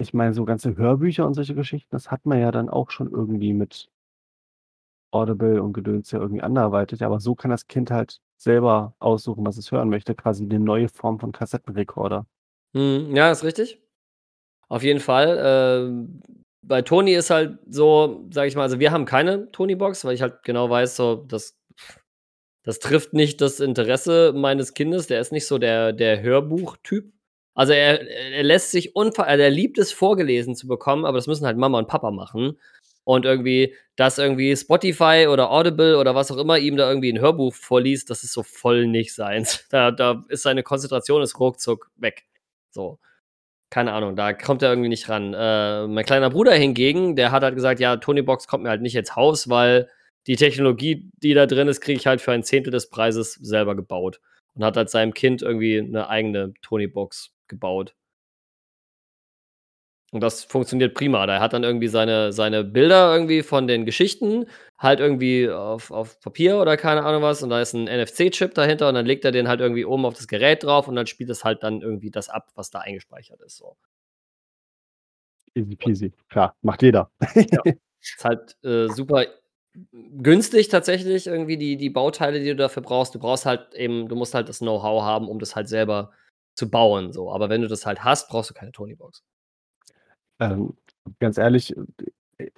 [0.00, 3.10] ich meine, so ganze Hörbücher und solche Geschichten, das hat man ja dann auch schon
[3.10, 3.88] irgendwie mit
[5.14, 9.56] Audible und Gedöns ja irgendwie anderweitig, aber so kann das Kind halt selber aussuchen, was
[9.56, 12.26] es hören möchte, quasi 'ne neue Form von Kassettenrekorder.
[12.76, 13.80] Mhm, ja, ist richtig.
[14.68, 15.38] Auf jeden Fall.
[15.42, 16.22] Ähm,
[16.62, 20.22] bei Tony ist halt so, sage ich mal also, wir haben keine Tonybox, weil ich
[20.22, 21.58] halt genau weiß, so, das
[22.64, 25.06] das trifft nicht das Interesse meines Kindes.
[25.06, 27.12] Der ist nicht so der der Hörbuchtyp.
[27.54, 31.26] Also, er er lässt sich unver also, er liebt es, vorgelesen zu bekommen, aber das
[31.28, 32.58] müssen halt Mama und Papa machen.
[33.04, 37.20] und irgendwie, dass irgendwie Spotify oder Audible oder was auch immer ihm da irgendwie ein
[37.20, 39.64] Hörbuch vorliest, das ist so voll nicht seins.
[39.70, 42.24] Da, da ist seine Konzentration ist ruckzuck weg.
[42.70, 42.98] So.
[43.70, 45.34] Keine Ahnung, da kommt er irgendwie nicht ran.
[45.34, 48.94] Äh, mein kleiner Bruder hingegen, der hat halt gesagt, ja, Tonybox kommt mir halt nicht
[48.94, 49.90] ins Haus, weil
[50.26, 53.74] die Technologie, die da drin ist, kriege ich halt für ein Zehntel des Preises selber
[53.76, 54.20] gebaut.
[54.54, 57.94] Und hat halt seinem Kind irgendwie eine eigene Tonybox gebaut.
[60.16, 61.26] Und das funktioniert prima.
[61.26, 64.46] Der hat dann irgendwie seine, seine Bilder irgendwie von den Geschichten
[64.78, 67.42] halt irgendwie auf, auf Papier oder keine Ahnung was.
[67.42, 70.14] Und da ist ein NFC-Chip dahinter und dann legt er den halt irgendwie oben auf
[70.14, 73.42] das Gerät drauf und dann spielt es halt dann irgendwie das ab, was da eingespeichert
[73.42, 73.58] ist.
[73.58, 73.76] So.
[75.54, 76.12] Easy peasy.
[76.30, 77.10] Klar, macht jeder.
[77.34, 77.62] Ja.
[78.00, 79.26] ist halt äh, super
[79.92, 83.14] günstig tatsächlich irgendwie die, die Bauteile, die du dafür brauchst.
[83.14, 86.12] Du brauchst halt eben, du musst halt das Know-how haben, um das halt selber
[86.54, 87.12] zu bauen.
[87.12, 87.30] So.
[87.30, 89.22] Aber wenn du das halt hast, brauchst du keine Tonybox.
[90.40, 90.76] Ähm,
[91.20, 91.74] ganz ehrlich,
[92.38, 92.50] äh,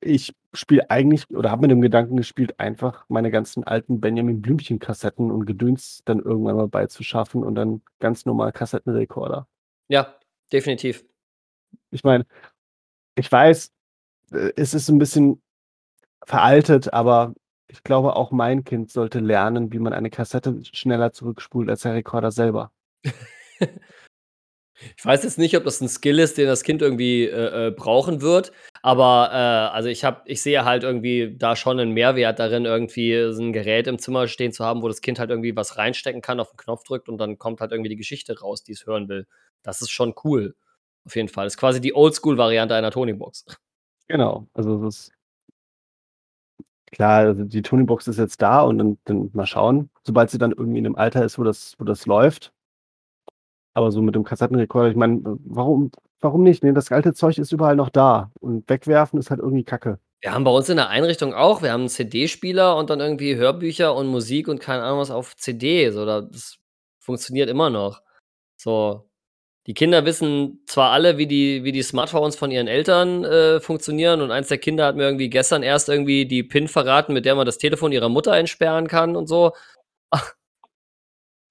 [0.00, 5.30] ich spiele eigentlich oder habe mit dem Gedanken gespielt, einfach meine ganzen alten Benjamin Blümchen-Kassetten
[5.30, 9.46] und Gedöns dann irgendwann mal beizuschaffen und dann ganz normal Kassettenrekorder.
[9.88, 10.14] Ja,
[10.52, 11.04] definitiv.
[11.90, 12.26] Ich meine,
[13.14, 13.72] ich weiß,
[14.32, 15.42] äh, es ist ein bisschen
[16.24, 17.34] veraltet, aber
[17.68, 21.94] ich glaube, auch mein Kind sollte lernen, wie man eine Kassette schneller zurückspult als der
[21.94, 22.72] Rekorder selber.
[24.96, 27.70] Ich weiß jetzt nicht, ob das ein Skill ist, den das Kind irgendwie äh, äh,
[27.70, 28.52] brauchen wird,
[28.82, 33.32] aber äh, also ich habe, ich sehe halt irgendwie da schon einen Mehrwert darin, irgendwie
[33.32, 36.22] so ein Gerät im Zimmer stehen zu haben, wo das Kind halt irgendwie was reinstecken
[36.22, 38.86] kann, auf den Knopf drückt und dann kommt halt irgendwie die Geschichte raus, die es
[38.86, 39.26] hören will.
[39.62, 40.54] Das ist schon cool.
[41.04, 41.46] Auf jeden Fall.
[41.46, 43.44] Das ist quasi die Oldschool-Variante einer Tonybox.
[44.08, 44.48] Genau.
[44.54, 45.12] Also das ist
[46.92, 50.52] klar, also die Tonybox ist jetzt da und dann, dann mal schauen, sobald sie dann
[50.52, 52.52] irgendwie in einem Alter ist, wo das, wo das läuft,
[53.74, 56.62] aber so mit dem Kassettenrekorder, ich meine, warum, warum nicht?
[56.62, 58.30] Ne, das alte Zeug ist überall noch da.
[58.40, 59.98] Und wegwerfen ist halt irgendwie Kacke.
[60.20, 63.36] Wir haben bei uns in der Einrichtung auch, wir haben einen CD-Spieler und dann irgendwie
[63.36, 65.90] Hörbücher und Musik und keine Ahnung was auf CD.
[65.90, 66.56] So, das
[66.98, 68.00] funktioniert immer noch.
[68.56, 69.10] So.
[69.66, 74.20] Die Kinder wissen zwar alle, wie die, wie die Smartphones von ihren Eltern äh, funktionieren,
[74.20, 77.34] und eins der Kinder hat mir irgendwie gestern erst irgendwie die PIN verraten, mit der
[77.34, 79.52] man das Telefon ihrer Mutter entsperren kann und so.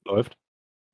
[0.06, 0.38] Läuft.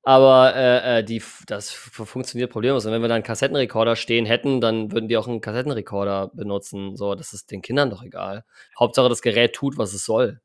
[0.04, 2.86] Aber äh, äh, die, das funktioniert problemlos.
[2.86, 6.96] Und wenn wir da einen Kassettenrekorder stehen hätten, dann würden die auch einen Kassettenrekorder benutzen.
[6.96, 8.46] So, das ist den Kindern doch egal.
[8.80, 10.42] Hauptsache, das Gerät tut, was es soll.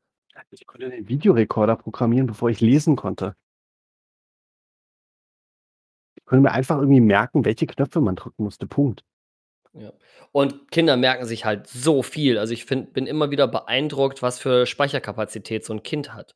[0.51, 3.35] Ich konnte den Videorekorder programmieren, bevor ich lesen konnte.
[6.15, 8.67] Ich konnte mir einfach irgendwie merken, welche Knöpfe man drücken musste.
[8.67, 9.03] Punkt.
[9.73, 9.93] Ja.
[10.31, 12.37] Und Kinder merken sich halt so viel.
[12.37, 16.35] Also ich find, bin immer wieder beeindruckt, was für Speicherkapazität so ein Kind hat.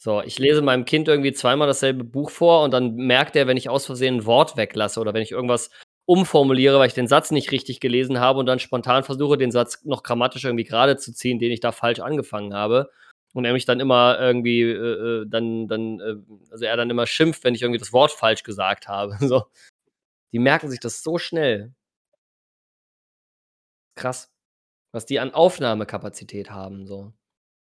[0.00, 3.56] So, ich lese meinem Kind irgendwie zweimal dasselbe Buch vor und dann merkt er, wenn
[3.56, 5.70] ich aus Versehen ein Wort weglasse oder wenn ich irgendwas
[6.06, 9.84] umformuliere, weil ich den Satz nicht richtig gelesen habe und dann spontan versuche, den Satz
[9.84, 12.90] noch grammatisch irgendwie gerade zu ziehen, den ich da falsch angefangen habe.
[13.34, 16.14] Und er mich dann immer irgendwie, äh, äh dann, dann, äh,
[16.50, 19.16] also er dann immer schimpft, wenn ich irgendwie das Wort falsch gesagt habe.
[19.28, 19.44] So.
[20.32, 21.74] Die merken sich das so schnell.
[23.96, 24.30] Krass.
[24.92, 27.12] Was die an Aufnahmekapazität haben, so.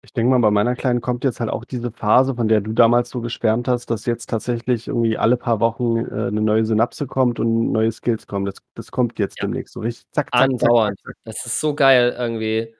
[0.06, 2.74] Ich denke mal, bei meiner Kleinen kommt jetzt halt auch diese Phase, von der du
[2.74, 7.08] damals so geschwärmt hast, dass jetzt tatsächlich irgendwie alle paar Wochen äh, 'ne neue Synapse
[7.08, 8.46] kommt und neue Skills kommen.
[8.46, 9.44] Das das kommt jetzt Ja.
[9.44, 11.00] demnächst so richtig zack, zack, zack, Andauernd.
[11.00, 11.16] zack, zack.
[11.26, 12.76] Das ist so geil irgendwie.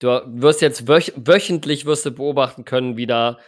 [0.00, 3.38] Du wirst jetzt wöch wöchentlich wirst du beobachten können, wie da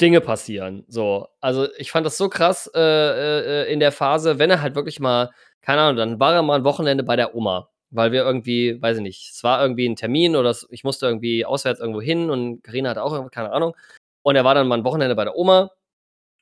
[0.00, 1.28] Dinge passieren, so.
[1.40, 4.74] Also, ich fand das so krass, äh, äh, äh in der Phase, wenn er halt
[4.76, 5.30] wirklich mal
[5.62, 8.98] keine Ahnung, dann war er mal 'n Wochenende bei der Oma weil wir irgendwie, weiß
[8.98, 12.62] ich nicht, es war irgendwie ein Termin oder ich musste irgendwie auswärts irgendwo hin und
[12.62, 13.76] Karina hatte auch keine Ahnung.
[14.22, 15.70] Und er war dann mal ein Wochenende bei der Oma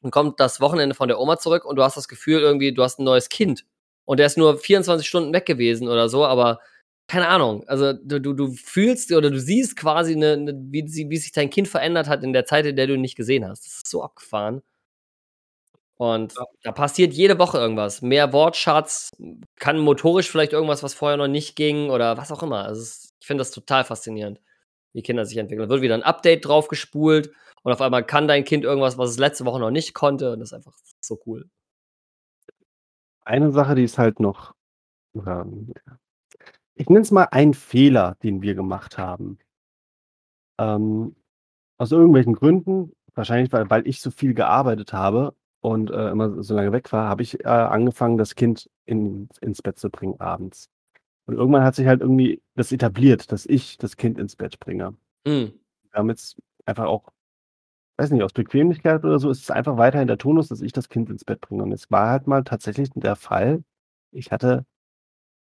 [0.02, 2.82] und kommt das Wochenende von der Oma zurück und du hast das Gefühl irgendwie, du
[2.82, 3.64] hast ein neues Kind.
[4.06, 6.60] Und der ist nur 24 Stunden weg gewesen oder so, aber
[7.08, 7.64] keine Ahnung.
[7.68, 11.50] Also du, du, du fühlst oder du siehst quasi, ne, ne, wie, wie sich dein
[11.50, 13.66] Kind verändert hat in der Zeit, in der du ihn nicht gesehen hast.
[13.66, 14.62] Das ist so abgefahren.
[15.96, 16.44] Und ja.
[16.62, 18.02] da passiert jede Woche irgendwas.
[18.02, 19.12] Mehr Wortschatz,
[19.56, 22.64] kann motorisch vielleicht irgendwas, was vorher noch nicht ging oder was auch immer.
[22.64, 24.40] Also ist, ich finde das total faszinierend,
[24.92, 25.68] wie Kinder sich entwickeln.
[25.68, 27.32] Da wird wieder ein Update drauf gespult
[27.62, 30.32] und auf einmal kann dein Kind irgendwas, was es letzte Woche noch nicht konnte.
[30.32, 31.48] Und das ist einfach so cool.
[33.24, 34.54] Eine Sache, die ist halt noch,
[36.74, 39.38] ich nenne es mal einen Fehler, den wir gemacht haben.
[40.58, 41.16] Ähm,
[41.78, 45.34] aus irgendwelchen Gründen, wahrscheinlich weil, weil ich so viel gearbeitet habe,
[45.64, 49.62] und äh, immer so lange weg war, habe ich äh, angefangen, das Kind in, ins
[49.62, 50.68] Bett zu bringen abends.
[51.26, 54.96] Und irgendwann hat sich halt irgendwie das etabliert, dass ich das Kind ins Bett bringe.
[55.26, 55.54] Mhm.
[55.92, 57.12] Wir haben jetzt einfach auch,
[57.98, 60.88] weiß nicht, aus Bequemlichkeit oder so, ist es einfach weiterhin der Tonus, dass ich das
[60.88, 61.62] Kind ins Bett bringe.
[61.64, 63.64] Und es war halt mal tatsächlich der Fall,
[64.12, 64.66] ich hatte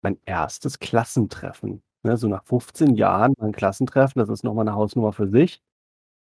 [0.01, 1.83] mein erstes Klassentreffen.
[2.03, 5.27] ne, so nach 15 Jahren mal 'n Klassentreffen, das ist noch mal 'ne Hausnummer für
[5.29, 5.61] sich.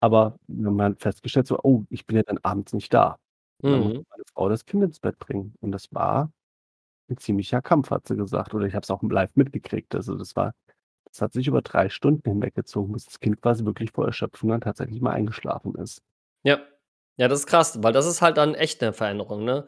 [0.02, 3.18] Aber wir haben halt festgestellt so: „Oh, ich bin ja dann abends nicht da.“
[3.66, 4.06] Und dann musste Mhm.
[4.10, 5.56] meine Frau das Kind ins Bett bringen.
[5.62, 6.32] Und das war
[7.10, 8.54] 'n ziemlicher Kampf, hat sie gesagt.
[8.56, 9.96] Oder ich habe es auch live mitgekriegt.
[9.96, 10.54] Also, das war
[11.12, 14.62] das hat sich über 3 Stunden hinweggezogen, bis das Kind quasi wirklich vor Erschöpfung dann
[14.62, 16.00] tatsächlich mal eingeschlafen ist.
[16.46, 16.60] Ja.
[17.18, 19.68] Ja, das ist krass, weil das ist halt dann echt 'ne Veränderung, ne?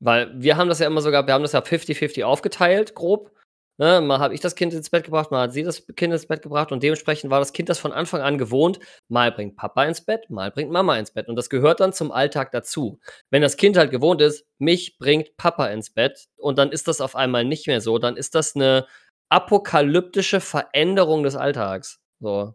[0.00, 3.32] Weil wir haben das ja immer so gehabt wir haben das ja fifty-fifty aufgeteilt grob,
[3.78, 4.00] ne?
[4.02, 6.42] Mal habe ich das Kind ins Bett gebracht, mal hat sie das Kind ins Bett
[6.42, 10.00] gebracht und dementsprechend war das Kind das von Anfang an gewohnt, mal bringt Papa ins
[10.04, 13.00] Bett, mal bringt Mama ins Bett und das gehört dann zum Alltag dazu.
[13.30, 17.00] Wenn das Kind halt gewohnt ist, mich bringt Papa ins Bett und dann ist das
[17.00, 18.86] auf einmal nicht mehr so, dann ist das 'ne
[19.30, 22.54] apokalyptische Veränderung des Alltags, so.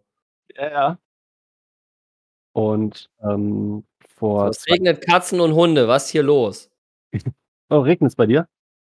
[0.55, 0.99] Ja, ja.
[2.55, 3.83] Und, ähm,
[4.37, 5.87] So, vor es 2 regnet Katzen und Hunde.
[5.87, 6.69] Was ist hier los?
[7.71, 8.47] Oh, regnet's bei dir?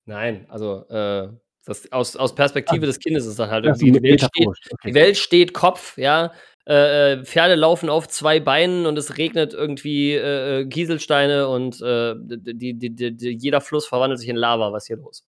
[0.07, 1.29] Nein, also, äh,
[1.67, 2.35] das aus aus
[2.69, 2.75] Ah.
[2.75, 4.91] Perspektive des Kindes ist dann halt so, irgendwie die Welt steht okay.
[4.91, 6.33] die Welt steht Kopf, ja.
[6.67, 11.81] Äh, äh, Pferde laufen auf 2 Beinen und es regnet irgendwie, äh, äh, Kieselsteine und,
[11.81, 14.73] äh, die die die jeder Fluss verwandelt sich in Lava.
[14.73, 15.21] Was ist hier los?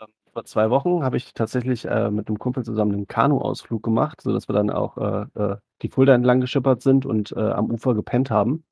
[0.00, 4.20] Ähm, vor 2 Wochen habe ich tatsächlich, äh, mit 'nem Kumpel zusammen 'nen Kanuausflug gemacht,
[4.20, 7.94] sodass wir dann auch, äh, äh, die Fulda entlang geschippert sind und, äh, am Ufer
[7.94, 8.64] gepennt haben.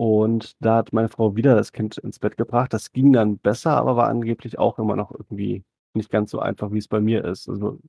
[0.00, 2.72] Und da hat meine Frau wieder das Kind ins Bett gebracht.
[2.74, 6.70] Das ging dann besser, aber war angeblich auch immer noch irgendwie nicht ganz so einfach,
[6.72, 7.48] wie's bei mir ist.
[7.48, 7.80] Also,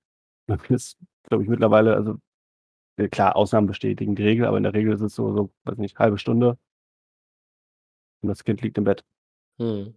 [0.47, 0.97] bei mir ist,
[1.29, 2.17] glaube ich, mittlerweile also,
[3.11, 5.99] klar, Ausnahmen bestätigen die Regel, aber in der Regel ist es so so, weiß nicht,
[5.99, 6.57] 1/2 Stunde
[8.23, 9.03] und das Kind liegt im Bett.
[9.59, 9.95] Mhm.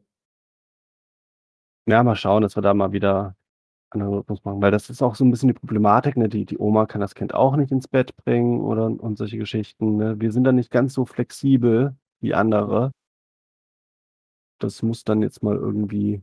[1.88, 3.36] Ja, mal schauen, dass wir da mal wieder
[3.90, 6.28] anderen Rhythmus machen, weil das ist auch so 'n bisschen die Problematik, ne?
[6.28, 9.96] Die die Oma kann das Kind auch nicht ins Bett bringen oder und solche Geschichten,
[9.98, 10.20] ne?
[10.20, 12.92] Wir sind da nicht ganz so flexibel wie andere.
[14.60, 16.22] Das muss dann jetzt mal irgendwie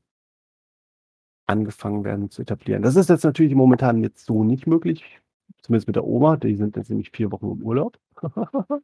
[1.50, 2.82] angefangen werden zu etablieren.
[2.84, 5.22] Das ist jetzt natürlich momentan jetzt so nicht möglich,
[5.62, 7.98] zumindest mit der Oma, die sind jetzt nämlich 4 Wochen im Urlaub.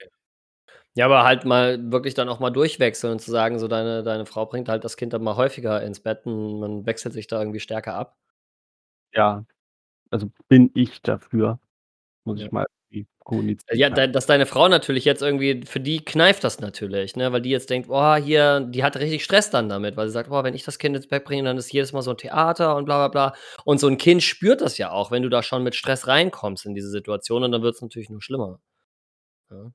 [0.98, 4.28] Ja, aber halt mal wirklich dann auch mal durchwechseln und zu sagen, so deine deine
[4.28, 7.40] Frau bringt halt das Kind dann mal häufiger ins Bett und man wechselt sich da
[7.40, 8.16] irgendwie stärker ab.
[9.16, 9.46] Ja,
[10.12, 11.60] also, bin ich dafür,
[12.26, 12.48] muss Ja.
[12.48, 12.68] ich mal
[13.24, 17.32] kommunizieren, Ja, dei dass deine Frau natürlich jetzt irgendwie für die kneift das natürlich, ne,
[17.32, 20.30] weil die jetzt denkt: „Oh, hier“ die hat richtig Stress dann damit, weil sie sagt:
[20.32, 22.76] „Oh, wenn ich das Kind ins Bett bringe, dann ist jedes Mal so 'n Theater
[22.76, 25.44] und bla bla bla.“ Und so 'n Kind spürt das ja auch, wenn du da
[25.44, 28.60] schon mit Stress reinkommst in diese Situation und dann wird's natürlich nur schlimmer.
[29.52, 29.72] Ja.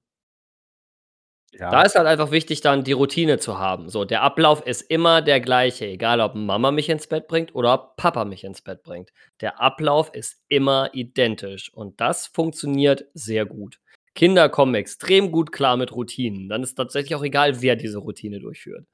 [1.55, 1.83] Da Ja.
[1.83, 3.89] ist halt einfach wichtig, dann die Routine zu haben.
[3.89, 7.73] So, der Ablauf ist immer der gleiche, egal ob Mama mich ins Bett bringt oder
[7.75, 9.11] ob Papa mich ins Bett bringt.
[9.41, 13.81] Der Ablauf ist immer identisch und das funktioniert sehr gut.
[14.15, 16.49] Kinder kommen extrem gut klar mit Routinen.
[16.49, 18.85] Dann ist tatsächlich auch egal, wer diese Routine durchführt.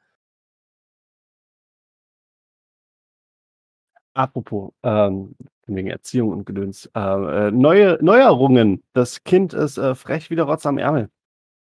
[4.14, 5.34] Apropos, ähm,
[5.66, 7.00] wegen Erziehung und Gedöns, äh,
[7.48, 8.82] äh, neue Neuerungen.
[8.92, 11.10] Das Kind ist, äh, frech wie der Rotz am Ärmel.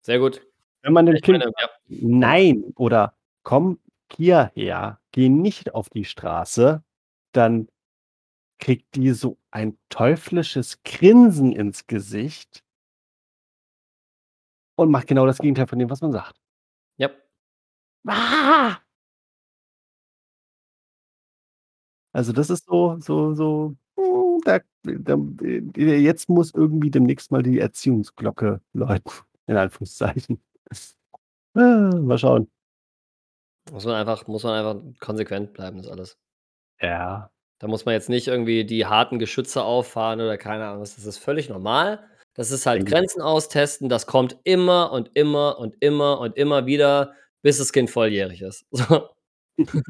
[0.03, 0.47] Sehr gut.
[0.85, 1.67] Wenn man dem Ich Kind meine, ja.
[1.67, 3.79] sagt: „Nein“ oder „Komm
[4.13, 6.83] hierher, geh nicht auf die Straße“,
[7.33, 7.69] dann
[8.61, 12.63] kriegt die so ein teuflisches Grinsen ins Gesicht
[14.79, 16.37] und macht genau das Gegenteil von dem, was man sagt.
[16.99, 17.17] Jap.
[18.09, 18.79] Ah!
[22.15, 25.17] Also, das ist so so so, hm, da da
[25.75, 29.11] jetzt muss irgendwie demnächst mal die Erziehungsglocke läuten,
[29.49, 30.41] in Anführungszeichen.
[31.55, 32.49] Mal schauen.
[33.73, 36.19] Muss man einfach muss man einfach konsequent bleiben, ist alles.
[36.81, 37.31] Ja.
[37.61, 40.81] Da muss man jetzt nicht irgendwie die harten Geschütze auffahren oder keine Ahnung.
[40.81, 42.05] Das ist völlig normal.
[42.35, 42.87] Das ist halt.
[42.87, 43.89] Grenzen austesten.
[43.89, 48.67] Das kommt immer und immer und immer und immer wieder, bis das Kind volljährig ist.
[48.73, 49.09] So.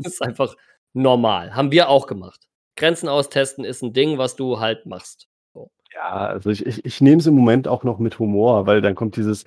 [0.05, 0.57] Ist einfach
[0.95, 1.55] normal.
[1.57, 2.49] Haben wir auch gemacht.
[2.77, 5.29] Grenzen austesten ist 'n Ding, was du halt machst.
[5.55, 5.71] So.
[5.95, 8.95] Ja, also, ich ich ich nehme es im Moment auch noch mit Humor, weil dann
[8.97, 9.45] kommt dieses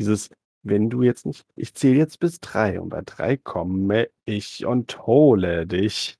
[0.00, 0.30] dieses:
[0.64, 5.06] „Wenn du jetzt nicht ich zähle jetzt bis 3 und bei 3 komme ich und
[5.06, 6.16] hole dich.“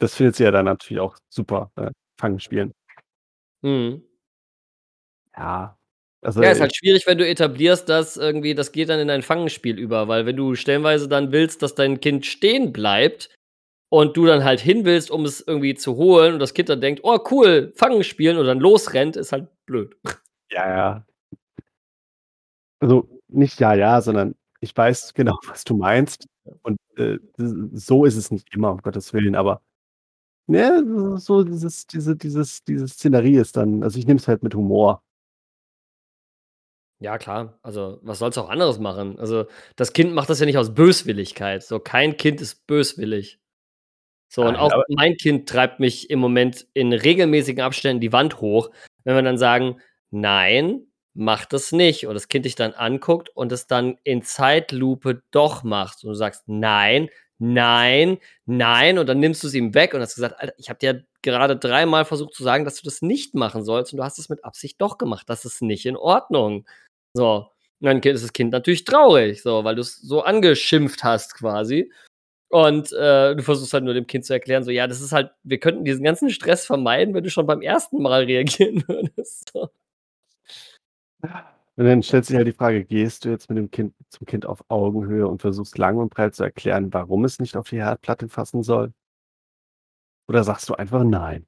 [0.00, 2.72] Das findet sie ja dann natürlich auch super, äh, Fangen Spielen.
[3.62, 4.02] Mhm.
[5.36, 5.76] Ja,
[6.22, 9.22] also, Ja, ist halt schwierig, wenn du etablierst, dass irgendwie das geht dann in ein
[9.22, 13.30] Fangenspiel über, weil wenn du stellenweise dann willst, dass dein Kind stehen bleibt
[13.90, 16.80] und du dann halt hin willst, um es irgendwie zu holen und das Kind dann
[16.82, 19.96] denkt: „Oh cool, Fangen spielen“ und dann losrennt, ist halt blöd.
[20.50, 21.06] Ja, ja.
[22.82, 26.26] Also, nicht ja, ja, sondern ich weiß genau, was du meinst
[26.62, 29.62] und, äh, so ist es nicht immer, um Gottes Willen, aber,
[30.48, 34.54] ne, so dieses diese dieses diese Szenerie ist dann also, ich nehme es halt mit
[34.54, 35.02] Humor.
[37.00, 39.18] Ja klar, also, was soll's auch anderes machen?
[39.18, 41.64] Also, das Kind macht das ja nicht aus Böswilligkeit.
[41.64, 43.40] So, kein Kind ist böswillig.
[44.28, 48.12] So, und Nein, auch aber- mein Kind treibt mich im Moment in regelmäßigen Abständen die
[48.12, 48.70] Wand hoch,
[49.04, 49.80] wenn wir dann sagen,
[50.10, 52.06] nein, mach das nicht.
[52.06, 56.04] Und das Kind dich dann anguckt und es dann in Zeitlupe doch macht.
[56.04, 58.98] Und du sagst, nein, nein, nein.
[58.98, 61.56] Und dann nimmst du es ihm weg und hast gesagt, Alter, ich habe dir gerade
[61.56, 63.92] dreimal versucht zu sagen, dass du das nicht machen sollst.
[63.92, 65.28] Und du hast es mit Absicht doch gemacht.
[65.28, 66.66] Das ist nicht in Ordnung.
[67.14, 67.48] So.
[67.80, 71.90] Und dann ist das Kind natürlich traurig, so, weil du es so angeschimpft hast quasi.
[72.48, 75.32] Und äh, du versuchst halt nur dem Kind zu erklären, so, ja, das ist halt,
[75.42, 79.52] wir könnten diesen ganzen Stress vermeiden, wenn du schon beim ersten Mal reagieren würdest.
[81.22, 84.44] Und dann stellt sich halt die Frage, gehst du jetzt mit dem Kind zum Kind
[84.44, 88.28] auf Augenhöhe und versuchst lang und breit zu erklären, warum es nicht auf die Herdplatte
[88.28, 88.92] fassen soll?
[90.28, 91.46] Oder sagst du einfach nein?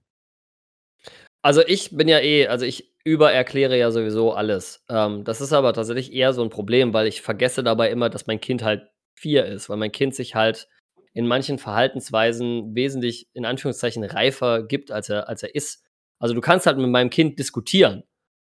[1.43, 4.83] Also ich bin ja eh, also ich übererkläre ja sowieso alles.
[4.89, 8.27] Ähm, das ist aber tatsächlich eher so ein Problem, weil ich vergesse dabei immer, dass
[8.27, 10.69] mein Kind halt vier ist, weil mein Kind sich halt
[11.13, 15.85] in manchen Verhaltensweisen wesentlich in Anführungszeichen reifer gibt, als er, als er ist.
[16.19, 18.05] Also du kannst halt mit meinem Kind diskutieren.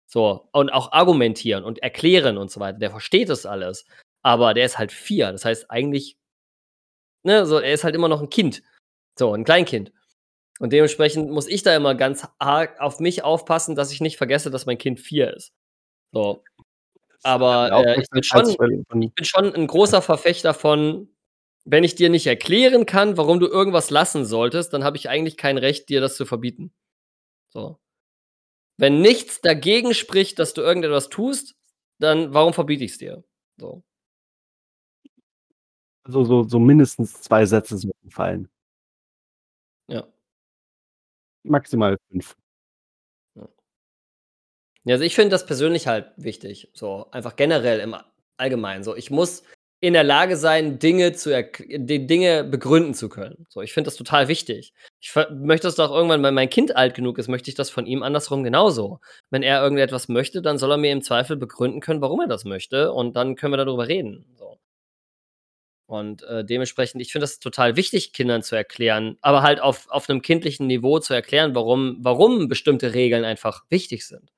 [0.08, 2.80] So, und auch argumentieren und erklären und so weiter.
[2.80, 3.86] Der versteht das alles.
[4.22, 5.32] Aber der ist halt vier.
[5.32, 6.18] Das heißt eigentlich,
[7.24, 8.64] ne, so, er ist halt immer noch ein Kind.
[9.18, 9.92] So, ein Kleinkind.
[10.60, 14.52] Und dementsprechend muss ich da immer ganz arg auf mich aufpassen, dass ich nicht vergesse,
[14.52, 15.54] dass mein Kind vier ist.
[16.14, 16.44] So.
[17.24, 18.50] Aber äh, ich bin schon,
[19.02, 21.10] ich bin schon ein großer Verfechter von,
[21.66, 25.38] wenn ich dir nicht erklären kann, warum du irgendwas lassen solltest, dann habe ich eigentlich
[25.38, 26.74] kein Recht, dir das zu verbieten.
[27.50, 27.80] So.
[28.78, 31.56] Wenn nichts dagegen spricht, dass du irgendetwas tust,
[32.00, 33.24] dann warum verbiete ich es dir?
[33.58, 33.84] So.
[36.04, 38.50] Also so, so mindestens zwei Sätze sollten fallen.
[39.88, 40.08] Ja.
[41.44, 42.36] Maximal fünf.
[44.86, 46.70] Ja, also ich finde das persönlich halt wichtig.
[46.74, 47.96] So, einfach generell im
[48.38, 48.84] Allgemeinen.
[48.84, 49.44] So, ich muss
[49.82, 51.30] in der Lage sein, Dinge zu
[51.70, 53.46] die Dinge begründen zu können.
[53.50, 54.74] So, ich finde das total wichtig.
[55.00, 57.86] Ich möchte das doch irgendwann, wenn mein Kind alt genug ist, möchte ich das von
[57.86, 59.00] ihm andersrum genauso.
[59.30, 62.46] Wenn er irgendetwas möchte, dann soll er mir im Zweifel begründen können, warum er das
[62.46, 64.26] möchte, und dann können wir darüber reden.
[64.38, 64.58] So.
[65.88, 70.10] Und äh, dementsprechend, ich finde das total wichtig, Kindern zu erklären, aber halt auf, auf
[70.10, 74.32] einem kindlichen Niveau zu erklären, warum, warum bestimmte Regeln einfach wichtig sind.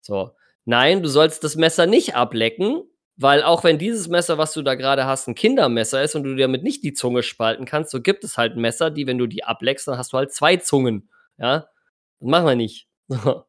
[0.00, 0.32] So,
[0.64, 2.82] nein, du sollst das Messer nicht ablecken,
[3.22, 6.34] weil auch wenn dieses Messer, was du da gerade hast, ein Kindermesser ist und du
[6.36, 9.44] damit nicht die Zunge spalten kannst, so gibt es halt Messer, die, wenn du die
[9.44, 11.10] ableckst, dann hast du halt zwei Zungen.
[11.38, 11.68] Ja,
[12.20, 12.88] das machen wir nicht.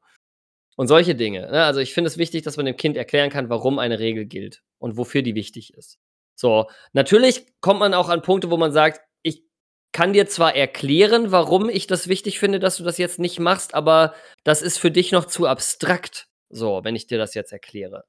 [0.75, 1.41] Und solche Dinge.
[1.51, 1.63] Ne?
[1.63, 4.63] Also ich finde es wichtig, dass man dem Kind erklären kann, warum eine Regel gilt
[4.79, 5.99] und wofür die wichtig ist.
[6.35, 9.43] So, natürlich kommt man auch an Punkte, wo man sagt, ich
[9.91, 13.75] kann dir zwar erklären, warum ich das wichtig finde, dass du das jetzt nicht machst,
[13.75, 16.27] aber das ist für dich noch zu abstrakt.
[16.49, 18.03] So, wenn ich dir das jetzt erkläre.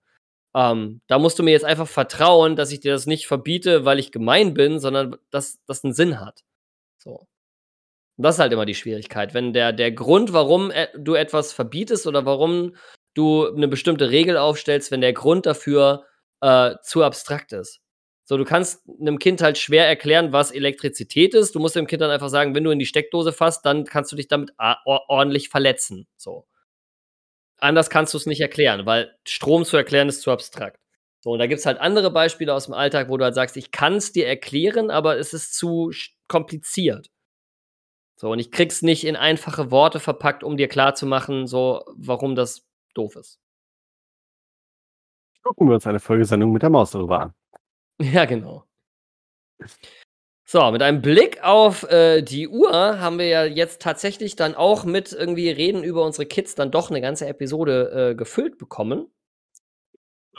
[0.54, 3.98] Ähm, da musst du mir jetzt einfach vertrauen, dass ich dir das nicht verbiete, weil
[3.98, 6.44] ich gemein bin, sondern dass das einen Sinn hat.
[6.98, 7.26] So.
[8.16, 9.34] Und das ist halt immer die Schwierigkeit.
[9.34, 12.76] Wenn der, der Grund, warum äh, du etwas verbietest oder warum
[13.14, 16.04] du eine bestimmte Regel aufstellst, wenn der Grund dafür
[16.40, 17.80] äh, zu abstrakt ist.
[18.26, 21.54] So, du kannst einem Kind halt schwer erklären, was Elektrizität ist.
[21.54, 24.12] Du musst dem Kind dann einfach sagen, wenn du in die Steckdose fasst, dann kannst
[24.12, 24.50] du dich damit
[24.86, 26.06] ordentlich verletzen.
[26.16, 26.46] So.
[27.64, 30.78] Anders kannst du es nicht erklären, weil Strom zu erklären ist zu abstrakt.
[31.20, 33.56] So, und da gibt es halt andere Beispiele aus dem Alltag, wo du halt sagst,
[33.56, 35.90] ich kann es dir erklären, aber es ist zu
[36.28, 37.10] kompliziert.
[38.16, 42.68] So, und ich krieg's nicht in einfache Worte verpackt, um dir klarzumachen, so, warum das
[42.92, 43.40] doof ist.
[45.42, 47.34] Gucken wir uns eine Folgesendung mit der Maus darüber an.
[47.98, 48.66] Ja, genau.
[50.46, 54.84] So, mit einem Blick auf äh, die Uhr haben wir ja jetzt tatsächlich dann auch
[54.84, 59.06] mit irgendwie Reden über unsere Kids dann doch eine ganze Episode äh, gefüllt bekommen.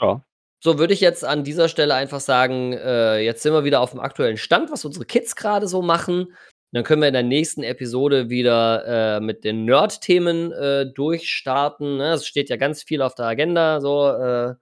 [0.00, 0.24] Ja.
[0.60, 3.90] So würde ich jetzt an dieser Stelle einfach sagen, äh, jetzt sind wir wieder auf
[3.90, 6.34] dem aktuellen Stand, was unsere Kids gerade so machen.
[6.72, 11.98] Dann können wir in der nächsten Episode wieder äh, mit den Nerd-Themen äh, durchstarten.
[11.98, 12.12] Ne?
[12.14, 14.54] Es steht ja ganz viel auf der Agenda, so äh,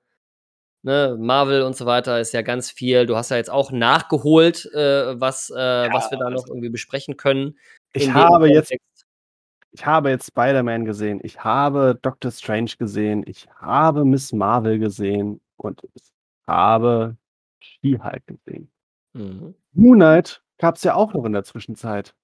[0.84, 1.16] ne?
[1.18, 3.06] Marvel und so weiter ist ja ganz viel.
[3.06, 7.16] Du hast ja jetzt auch nachgeholt, äh, was, äh, was wir da noch irgendwie besprechen
[7.16, 7.58] können.
[7.92, 8.72] Ich habe jetzt,
[9.72, 15.40] ich habe jetzt Spider-Man gesehen, ich habe Doctor Strange gesehen, ich habe Miss Marvel gesehen
[15.56, 16.02] und ich
[16.46, 17.16] habe
[17.60, 18.70] She-Hulk gesehen.
[19.14, 19.54] Mhm.
[19.72, 22.14] Moon Knight gab es ja auch noch in der Zwischenzeit.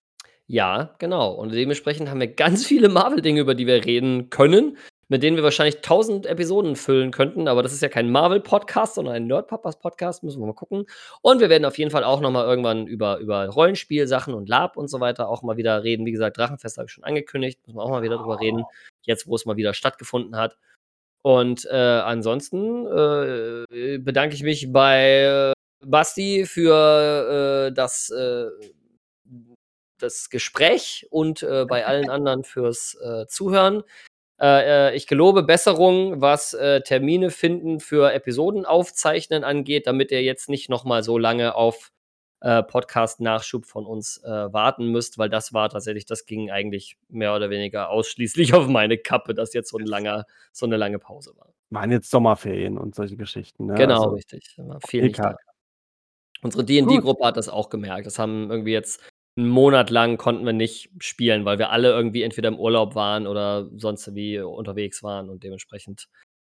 [0.46, 1.32] Ja, genau.
[1.32, 4.76] Und dementsprechend haben wir ganz viele Marvel-Dinge, über die wir reden können,
[5.10, 7.48] mit denen wir wahrscheinlich tausend Episoden füllen könnten.
[7.48, 10.22] Aber das ist ja kein Marvel-Podcast, sondern ein Nerd-Papas-Podcast.
[10.22, 10.86] Müssen wir mal gucken.
[11.20, 14.76] Und wir werden auf jeden Fall auch noch mal irgendwann über, über Rollenspielsachen und Lab
[14.76, 16.06] und so weiter auch mal wieder reden.
[16.06, 17.58] Wie gesagt, Drachenfest habe ich schon angekündigt.
[17.66, 18.62] Müssen wir auch mal wieder drüber reden.
[19.02, 20.56] Jetzt, wo es mal wieder stattgefunden hat.
[21.22, 25.52] Und äh, ansonsten äh, bedanke ich mich bei äh,
[25.84, 28.46] Basti für äh, das äh,
[29.98, 32.96] das Gespräch und äh, bei allen anderen fürs
[33.28, 33.82] Zuhören.
[34.40, 40.22] Äh, äh, ich gelobe Besserung, was äh, Termine finden für Episoden aufzeichnen angeht, damit ihr
[40.22, 41.92] jetzt nicht noch mal so lange auf
[42.40, 47.34] äh, Podcast-Nachschub von uns äh, warten müsst, weil das war tatsächlich, das ging eigentlich mehr
[47.34, 51.34] oder weniger ausschließlich auf meine Kappe, dass jetzt so, ein langer, so eine lange Pause
[51.36, 51.52] war.
[51.68, 53.66] Waren jetzt Sommerferien und solche Geschichten.
[53.66, 53.74] Ne?
[53.74, 54.56] Genau, Also, richtig.
[54.88, 55.36] Viel nicht da.
[56.42, 58.06] Unsere D&D-Gruppe hat das auch gemerkt.
[58.06, 59.02] Das haben irgendwie jetzt
[59.36, 63.26] einen Monat lang konnten wir nicht spielen, weil wir alle irgendwie entweder im Urlaub waren
[63.26, 66.08] oder sonst wie unterwegs waren und dementsprechend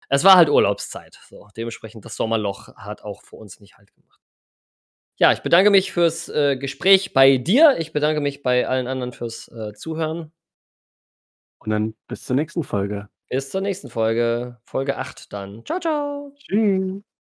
[0.09, 1.19] es war halt Urlaubszeit.
[1.27, 4.21] So, dementsprechend das Sommerloch hat auch für uns nicht halt gemacht.
[5.17, 7.77] Ja, ich bedanke mich fürs äh, Gespräch bei dir.
[7.79, 10.31] Ich bedanke mich bei allen anderen fürs äh, Zuhören.
[11.59, 13.09] Und dann bis zur nächsten Folge.
[13.29, 15.65] Bis zur nächsten Folge, Folge 8 dann.
[15.65, 16.33] Ciao, ciao.
[16.35, 16.47] Tschüss.
[16.47, 17.16] Tschüss.